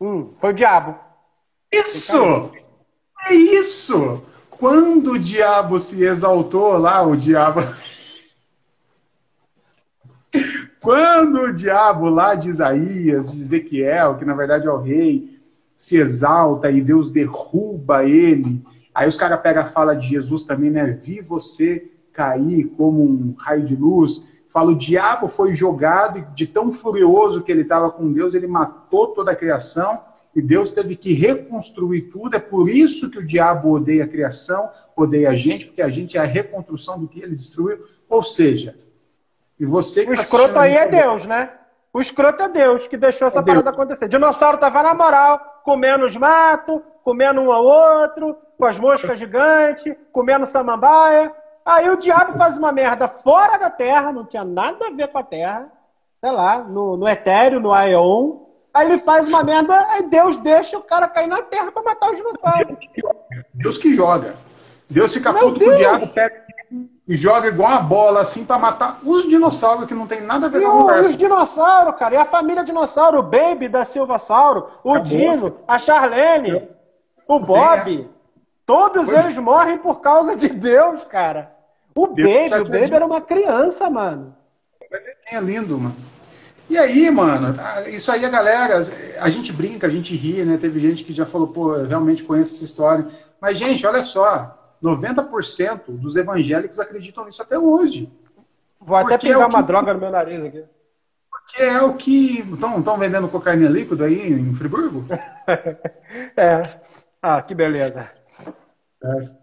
[0.00, 0.96] Hum, foi o diabo.
[1.72, 2.52] Isso!
[3.26, 4.22] É isso!
[4.50, 7.60] Quando o diabo se exaltou lá, o diabo...
[10.80, 15.38] Quando o diabo lá de Isaías, de Ezequiel, que na verdade é o rei,
[15.76, 18.64] se exalta e Deus derruba ele,
[18.94, 20.86] aí os caras pegam a fala de Jesus também, né?
[20.86, 21.90] Vi você
[22.20, 24.22] cair como um raio de luz.
[24.50, 28.46] Fala, o diabo foi jogado e de tão furioso que ele estava com Deus, ele
[28.46, 29.98] matou toda a criação
[30.36, 32.36] e Deus teve que reconstruir tudo.
[32.36, 36.18] É por isso que o diabo odeia a criação, odeia a gente, porque a gente
[36.18, 37.78] é a reconstrução do que ele destruiu.
[38.06, 38.76] Ou seja,
[39.58, 41.50] e você O tá escroto aí é Deus, né?
[41.92, 44.08] O escroto é Deus que deixou essa é parada acontecer.
[44.08, 49.94] Dinossauro tava na moral, comendo os matos, comendo um ao outro, com as moscas gigantes,
[50.12, 51.32] comendo samambaia.
[51.70, 55.18] Aí o diabo faz uma merda fora da Terra, não tinha nada a ver com
[55.18, 55.70] a Terra,
[56.16, 58.40] sei lá, no, no Etéreo, no Aeon.
[58.74, 62.10] Aí ele faz uma merda, aí Deus deixa o cara cair na Terra para matar
[62.10, 62.76] os dinossauros.
[63.54, 64.34] Deus que joga.
[64.88, 65.70] Deus fica Meu puto Deus.
[65.70, 66.42] com o diabo, pega
[67.06, 70.48] e joga igual uma bola assim para matar os dinossauros que não tem nada a
[70.48, 71.10] ver e com a conversa.
[71.10, 75.04] Os dinossauros, cara, e a família dinossauro, o Baby da Silvassauro, o Acabou.
[75.04, 76.68] Dino, a Charlene,
[77.28, 78.10] o Bob.
[78.66, 81.59] Todos eles morrem por causa de Deus, cara.
[81.94, 84.34] O Baby, o Baby era uma criança, mano.
[85.30, 85.96] É lindo, mano.
[86.68, 87.56] E aí, mano,
[87.88, 88.80] isso aí a galera,
[89.20, 90.56] a gente brinca, a gente ri, né?
[90.56, 93.06] Teve gente que já falou, pô, eu realmente conheço essa história.
[93.40, 98.08] Mas, gente, olha só, 90% dos evangélicos acreditam nisso até hoje.
[98.80, 99.66] Vou até Porque pegar é uma que...
[99.66, 100.64] droga no meu nariz aqui.
[101.28, 102.38] Porque é o que.
[102.40, 105.04] Estão vendendo cocaína líquido aí em Friburgo?
[106.36, 106.62] é.
[107.20, 108.08] Ah, que beleza.
[109.02, 109.39] É.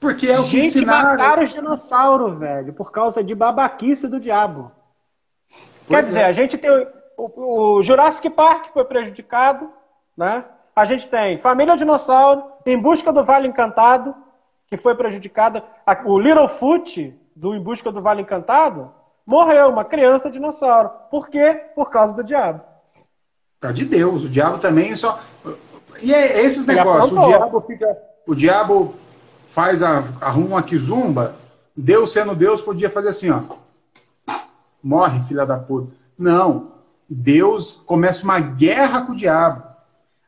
[0.00, 4.70] Porque é o que Gente, mataram os dinossauros, velho, por causa de babaquice do diabo.
[5.86, 6.24] Pois Quer dizer, é.
[6.26, 6.70] a gente tem
[7.16, 9.68] o, o, Jurassic Park foi prejudicado,
[10.16, 10.44] né?
[10.74, 14.14] A gente tem Família Dinossauro, Em Busca do Vale Encantado,
[14.68, 15.64] que foi prejudicada.
[16.04, 18.92] O Littlefoot, do Em Busca do Vale Encantado,
[19.26, 20.90] morreu, uma criança dinossauro.
[21.10, 21.64] Por quê?
[21.74, 22.62] Por causa do diabo.
[23.60, 24.24] Por de Deus.
[24.24, 25.18] O diabo também só.
[26.00, 27.10] E é esses negócios.
[27.10, 27.98] O diabo fica.
[28.24, 28.94] O diabo
[29.58, 31.34] faz a, arruma uma quizumba.
[31.76, 33.42] Deus sendo Deus podia fazer assim, ó.
[34.80, 35.92] Morre, filha da puta.
[36.16, 36.74] Não.
[37.10, 39.64] Deus começa uma guerra com o diabo.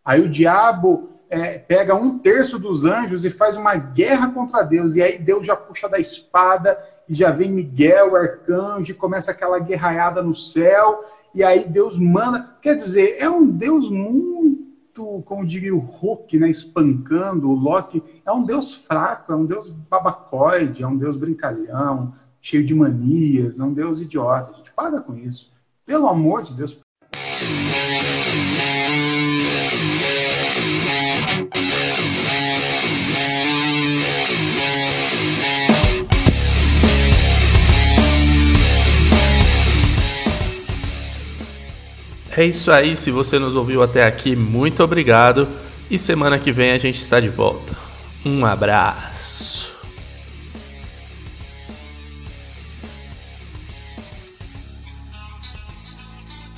[0.05, 4.97] Aí o diabo é, pega um terço dos anjos e faz uma guerra contra Deus.
[4.97, 6.77] E aí Deus já puxa da espada
[7.09, 11.05] e já vem Miguel, arcanjo, e começa aquela guerraiada no céu.
[11.33, 12.53] E aí Deus manda.
[12.61, 14.60] Quer dizer, é um Deus muito,
[15.25, 18.03] como diria o Hulk, né, espancando o Loki.
[18.25, 23.59] É um Deus fraco, é um Deus babacoide, é um Deus brincalhão, cheio de manias,
[23.59, 24.51] é um Deus idiota.
[24.51, 25.53] A gente paga com isso.
[25.85, 26.79] Pelo amor de Deus.
[42.37, 45.49] É isso aí, se você nos ouviu até aqui, muito obrigado
[45.91, 47.73] e semana que vem a gente está de volta.
[48.25, 49.10] Um abraço.